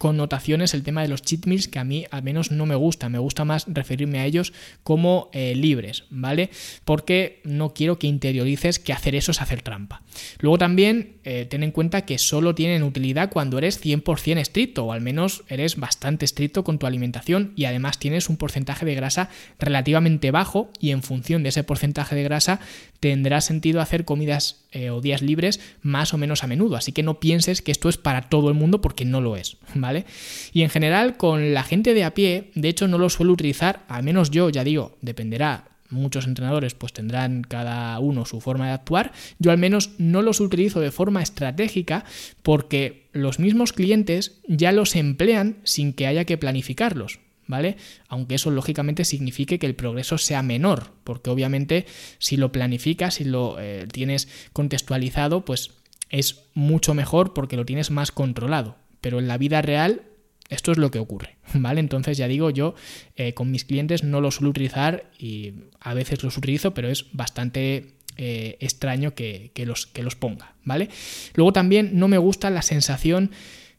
connotaciones 0.03 0.73
el 0.73 0.83
tema 0.83 1.01
de 1.01 1.07
los 1.07 1.21
cheat 1.21 1.45
meals 1.45 1.69
que 1.69 1.79
a 1.79 1.85
mí 1.85 2.03
al 2.11 2.23
menos 2.23 2.51
no 2.51 2.65
me 2.65 2.75
gusta, 2.75 3.07
me 3.07 3.19
gusta 3.19 3.45
más 3.45 3.63
referirme 3.69 4.19
a 4.19 4.25
ellos 4.25 4.51
como 4.83 5.29
eh, 5.31 5.55
libres, 5.55 6.03
¿vale? 6.09 6.49
Porque 6.83 7.39
no 7.45 7.73
quiero 7.73 7.99
que 7.99 8.07
interiorices 8.07 8.79
que 8.79 8.91
hacer 8.91 9.15
eso 9.15 9.31
es 9.31 9.41
hacer 9.41 9.61
trampa. 9.61 10.01
Luego 10.39 10.57
también 10.57 11.13
eh, 11.23 11.47
ten 11.49 11.63
en 11.63 11.71
cuenta 11.71 12.01
que 12.01 12.17
solo 12.17 12.53
tienen 12.53 12.83
utilidad 12.83 13.31
cuando 13.31 13.57
eres 13.57 13.81
100% 13.81 14.39
estricto 14.39 14.83
o 14.83 14.91
al 14.91 14.99
menos 14.99 15.45
eres 15.47 15.77
bastante 15.77 16.25
estricto 16.25 16.65
con 16.65 16.79
tu 16.79 16.85
alimentación 16.85 17.53
y 17.55 17.63
además 17.63 17.97
tienes 17.97 18.27
un 18.27 18.35
porcentaje 18.35 18.85
de 18.85 18.95
grasa 18.95 19.29
relativamente 19.57 20.31
bajo 20.31 20.69
y 20.81 20.91
en 20.91 21.01
función 21.01 21.43
de 21.43 21.49
ese 21.49 21.63
porcentaje 21.63 22.13
de 22.13 22.23
grasa 22.23 22.59
tendrá 22.99 23.39
sentido 23.39 23.79
hacer 23.79 24.03
comidas 24.03 24.62
eh, 24.73 24.89
o 24.89 25.01
días 25.01 25.21
libres 25.21 25.59
más 25.81 26.13
o 26.13 26.17
menos 26.17 26.43
a 26.43 26.47
menudo. 26.47 26.75
Así 26.75 26.91
que 26.91 27.03
no 27.03 27.19
pienses 27.19 27.61
que 27.61 27.71
esto 27.71 27.89
es 27.89 27.97
para 27.97 28.23
todo 28.23 28.49
el 28.49 28.55
mundo 28.55 28.81
porque 28.81 29.05
no 29.05 29.21
lo 29.21 29.35
es, 29.35 29.57
¿vale? 29.75 30.05
Y 30.51 30.63
en 30.63 30.69
general 30.69 31.17
con 31.17 31.53
la 31.53 31.63
gente 31.63 31.93
de 31.93 32.03
a 32.03 32.13
pie, 32.13 32.51
de 32.55 32.69
hecho 32.69 32.87
no 32.87 32.97
lo 32.97 33.09
suelo 33.09 33.33
utilizar, 33.33 33.83
al 33.87 34.03
menos 34.03 34.31
yo 34.31 34.49
ya 34.49 34.63
digo, 34.63 34.97
dependerá 35.01 35.65
muchos 35.93 36.25
entrenadores 36.25 36.73
pues 36.73 36.91
tendrán 36.91 37.43
cada 37.43 37.97
uno 37.99 38.25
su 38.25 38.41
forma 38.41 38.67
de 38.67 38.73
actuar. 38.73 39.11
Yo 39.39 39.51
al 39.51 39.57
menos 39.57 39.91
no 39.97 40.21
los 40.21 40.39
utilizo 40.39 40.79
de 40.79 40.91
forma 40.91 41.21
estratégica 41.21 42.03
porque 42.41 43.07
los 43.13 43.39
mismos 43.39 43.73
clientes 43.73 44.39
ya 44.47 44.71
los 44.71 44.95
emplean 44.95 45.57
sin 45.63 45.93
que 45.93 46.07
haya 46.07 46.25
que 46.25 46.37
planificarlos. 46.37 47.19
¿Vale? 47.47 47.77
Aunque 48.07 48.35
eso 48.35 48.51
lógicamente 48.51 49.05
signifique 49.05 49.59
que 49.59 49.65
el 49.65 49.75
progreso 49.75 50.17
sea 50.17 50.43
menor, 50.43 50.91
porque 51.03 51.29
obviamente 51.29 51.85
si 52.19 52.37
lo 52.37 52.51
planificas, 52.51 53.15
si 53.15 53.25
lo 53.25 53.59
eh, 53.59 53.87
tienes 53.91 54.27
contextualizado, 54.53 55.45
pues 55.45 55.71
es 56.09 56.45
mucho 56.53 56.93
mejor 56.93 57.33
porque 57.33 57.57
lo 57.57 57.65
tienes 57.65 57.91
más 57.91 58.11
controlado. 58.11 58.77
Pero 59.01 59.19
en 59.19 59.27
la 59.27 59.37
vida 59.37 59.61
real 59.61 60.03
esto 60.49 60.71
es 60.71 60.77
lo 60.77 60.91
que 60.91 60.99
ocurre, 60.99 61.37
¿vale? 61.53 61.79
Entonces 61.79 62.17
ya 62.17 62.27
digo, 62.27 62.49
yo 62.49 62.75
eh, 63.15 63.33
con 63.33 63.51
mis 63.51 63.65
clientes 63.65 64.03
no 64.03 64.21
los 64.21 64.35
suelo 64.35 64.51
utilizar 64.51 65.09
y 65.17 65.53
a 65.79 65.93
veces 65.93 66.23
los 66.23 66.37
utilizo, 66.37 66.73
pero 66.73 66.89
es 66.89 67.07
bastante 67.13 67.95
eh, 68.17 68.57
extraño 68.59 69.15
que, 69.15 69.51
los, 69.65 69.87
que 69.87 70.03
los 70.03 70.15
ponga, 70.15 70.53
¿vale? 70.63 70.89
Luego 71.33 71.53
también 71.53 71.91
no 71.93 72.07
me 72.07 72.19
gusta 72.19 72.49
la 72.51 72.61
sensación 72.61 73.31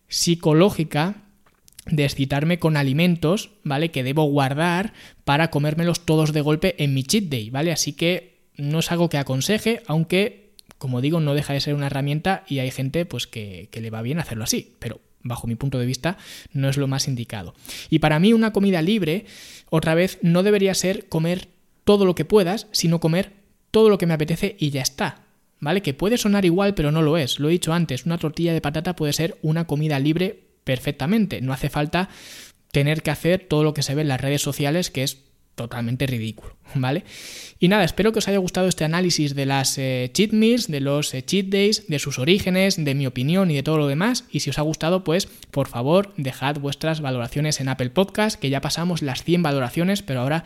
psicológica 0.09 1.24
de 1.87 2.05
excitarme 2.05 2.59
con 2.59 2.77
alimentos, 2.77 3.51
¿vale? 3.63 3.91
Que 3.91 4.03
debo 4.03 4.25
guardar 4.25 4.93
para 5.25 5.51
comérmelos 5.51 6.05
todos 6.07 6.33
de 6.33 6.41
golpe 6.41 6.83
en 6.83 6.95
mi 6.95 7.05
cheat 7.05 7.25
day, 7.25 7.51
¿vale? 7.51 7.73
Así 7.73 7.93
que 7.93 8.39
no 8.57 8.79
es 8.79 8.91
algo 8.91 9.09
que 9.09 9.19
aconseje, 9.19 9.83
aunque, 9.87 10.53
como 10.79 11.01
digo, 11.01 11.21
no 11.21 11.35
deja 11.35 11.53
de 11.53 11.61
ser 11.61 11.75
una 11.75 11.87
herramienta 11.87 12.45
y 12.49 12.61
hay 12.61 12.71
gente 12.71 13.05
pues 13.05 13.27
que, 13.27 13.69
que 13.71 13.81
le 13.81 13.91
va 13.91 14.03
bien 14.03 14.19
hacerlo 14.19 14.45
así, 14.45 14.75
pero 14.79 15.01
bajo 15.23 15.47
mi 15.47 15.57
punto 15.57 15.79
de 15.79 15.87
vista 15.87 16.17
no 16.53 16.69
es 16.69 16.77
lo 16.77 16.87
más 16.87 17.09
indicado. 17.09 17.55
Y 17.91 17.99
para 17.99 18.19
mí 18.19 18.33
una 18.33 18.53
comida 18.53 18.81
libre, 18.83 19.27
otra 19.71 19.95
vez, 19.95 20.19
no 20.23 20.43
debería 20.43 20.75
ser 20.75 21.09
comer 21.09 21.49
todo 21.85 22.05
lo 22.05 22.15
que 22.15 22.25
puedas, 22.25 22.67
sino 22.71 23.01
comer 23.01 23.33
todo 23.71 23.89
lo 23.89 23.99
que 23.99 24.07
me 24.07 24.15
apetece 24.15 24.57
y 24.59 24.71
ya 24.71 24.83
está. 24.83 25.21
¿Vale? 25.61 25.81
Que 25.81 25.95
puede 25.95 26.19
sonar 26.19 26.45
igual, 26.45 26.75
pero 26.75 26.93
no 26.93 27.01
lo 27.01 27.17
es. 27.17 27.39
Lo 27.39 27.49
he 27.49 27.53
dicho 27.53 27.73
antes, 27.73 28.05
una 28.05 28.19
tortilla 28.19 28.53
de 28.53 28.61
patata 28.61 28.97
puede 28.97 29.15
ser 29.15 29.39
una 29.41 29.67
comida 29.67 29.99
libre 29.99 30.44
perfectamente. 30.65 31.41
No 31.41 31.53
hace 31.53 31.71
falta 31.71 32.09
tener 32.73 33.03
que 33.03 33.11
hacer 33.11 33.47
todo 33.49 33.63
lo 33.63 33.75
que 33.75 33.83
se 33.83 33.95
ve 33.95 34.03
en 34.03 34.09
las 34.09 34.21
redes 34.21 34.43
sociales, 34.43 34.91
que 34.91 35.05
es 35.05 35.19
totalmente 35.55 36.07
ridículo, 36.07 36.57
¿vale? 36.75 37.05
Y 37.59 37.69
nada, 37.69 37.85
espero 37.85 38.13
que 38.13 38.19
os 38.19 38.29
haya 38.29 38.39
gustado 38.39 38.69
este 38.69 38.85
análisis 38.85 39.35
de 39.35 39.47
las 39.47 39.79
eh, 39.79 40.11
cheat 40.13 40.33
meals, 40.33 40.69
de 40.69 40.81
los 40.81 41.15
eh, 41.15 41.25
cheat 41.25 41.47
days, 41.47 41.87
de 41.87 41.99
sus 41.99 42.19
orígenes, 42.19 42.83
de 42.83 42.95
mi 42.95 43.07
opinión 43.07 43.51
y 43.51 43.55
de 43.55 43.63
todo 43.63 43.79
lo 43.79 43.87
demás. 43.87 44.25
Y 44.31 44.41
si 44.41 44.51
os 44.51 44.59
ha 44.59 44.63
gustado, 44.63 45.05
pues 45.05 45.27
por 45.51 45.69
favor 45.69 46.13
dejad 46.17 46.59
vuestras 46.59 47.01
valoraciones 47.01 47.61
en 47.61 47.69
Apple 47.69 47.91
Podcast, 47.91 48.39
que 48.39 48.51
ya 48.51 48.61
pasamos 48.61 49.03
las 49.03 49.23
100 49.23 49.43
valoraciones, 49.43 50.03
pero 50.03 50.21
ahora 50.21 50.45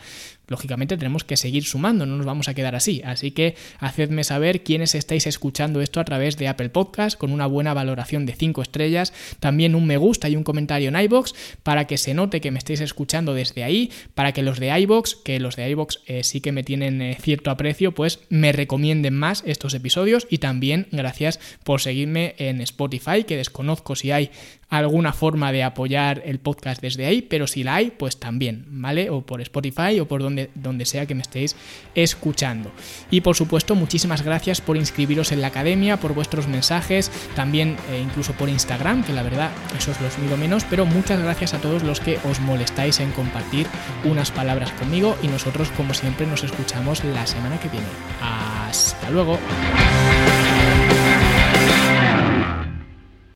lógicamente 0.49 0.97
tenemos 0.97 1.23
que 1.23 1.37
seguir 1.37 1.63
sumando, 1.63 2.05
no 2.05 2.17
nos 2.17 2.25
vamos 2.25 2.49
a 2.49 2.53
quedar 2.53 2.75
así. 2.75 3.01
Así 3.05 3.31
que 3.31 3.55
hacedme 3.79 4.23
saber 4.23 4.63
quiénes 4.63 4.95
estáis 4.95 5.27
escuchando 5.27 5.81
esto 5.81 5.99
a 5.99 6.05
través 6.05 6.37
de 6.37 6.47
Apple 6.47 6.69
Podcast 6.69 7.17
con 7.17 7.31
una 7.31 7.45
buena 7.45 7.73
valoración 7.73 8.25
de 8.25 8.33
5 8.33 8.61
estrellas, 8.61 9.13
también 9.39 9.75
un 9.75 9.85
me 9.85 9.97
gusta 9.97 10.29
y 10.29 10.35
un 10.35 10.43
comentario 10.43 10.89
en 10.89 10.99
iBox 10.99 11.33
para 11.63 11.87
que 11.87 11.97
se 11.97 12.13
note 12.13 12.41
que 12.41 12.51
me 12.51 12.59
estáis 12.59 12.81
escuchando 12.81 13.33
desde 13.33 13.63
ahí, 13.63 13.91
para 14.15 14.31
que 14.31 14.43
los 14.43 14.59
de 14.59 14.77
iBox, 14.81 15.15
que 15.15 15.39
los 15.39 15.55
de 15.55 15.69
iBox 15.69 16.01
eh, 16.07 16.23
sí 16.23 16.41
que 16.41 16.51
me 16.51 16.63
tienen 16.63 17.01
eh, 17.01 17.17
cierto 17.19 17.51
aprecio, 17.51 17.93
pues 17.93 18.19
me 18.29 18.51
recomienden 18.51 19.15
más 19.15 19.43
estos 19.45 19.73
episodios 19.73 20.27
y 20.29 20.39
también 20.39 20.87
gracias 20.91 21.39
por 21.63 21.81
seguirme 21.81 22.35
en 22.37 22.61
Spotify, 22.61 23.23
que 23.23 23.37
desconozco 23.37 23.95
si 23.95 24.11
hay 24.11 24.31
alguna 24.69 25.13
forma 25.13 25.51
de 25.51 25.63
apoyar 25.63 26.21
el 26.25 26.39
podcast 26.39 26.81
desde 26.81 27.05
ahí, 27.05 27.23
pero 27.23 27.47
si 27.47 27.63
la 27.63 27.75
hay, 27.75 27.91
pues 27.91 28.19
también, 28.19 28.65
¿vale? 28.69 29.09
O 29.09 29.25
por 29.25 29.41
Spotify 29.41 29.99
o 29.99 30.07
por 30.07 30.21
donde, 30.21 30.38
donde 30.55 30.85
sea 30.85 31.05
que 31.05 31.15
me 31.15 31.21
estéis 31.21 31.55
escuchando. 31.95 32.71
Y 33.09 33.21
por 33.21 33.35
supuesto, 33.35 33.75
muchísimas 33.75 34.21
gracias 34.21 34.61
por 34.61 34.77
inscribiros 34.77 35.31
en 35.31 35.41
la 35.41 35.47
academia, 35.47 35.97
por 35.97 36.13
vuestros 36.13 36.47
mensajes, 36.47 37.11
también 37.35 37.77
eh, 37.89 38.01
incluso 38.01 38.33
por 38.33 38.49
Instagram, 38.49 39.03
que 39.03 39.13
la 39.13 39.23
verdad 39.23 39.51
eso 39.77 39.91
os 39.91 40.01
los 40.01 40.17
miro 40.19 40.37
menos, 40.37 40.63
pero 40.69 40.85
muchas 40.85 41.21
gracias 41.21 41.53
a 41.53 41.59
todos 41.59 41.83
los 41.83 41.99
que 41.99 42.19
os 42.29 42.39
molestáis 42.39 42.99
en 42.99 43.11
compartir 43.11 43.67
unas 44.03 44.31
palabras 44.31 44.71
conmigo 44.71 45.17
y 45.21 45.27
nosotros 45.27 45.69
como 45.75 45.93
siempre 45.93 46.25
nos 46.25 46.43
escuchamos 46.43 47.03
la 47.03 47.25
semana 47.27 47.59
que 47.59 47.69
viene. 47.69 47.87
Hasta 48.21 49.09
luego. 49.09 49.39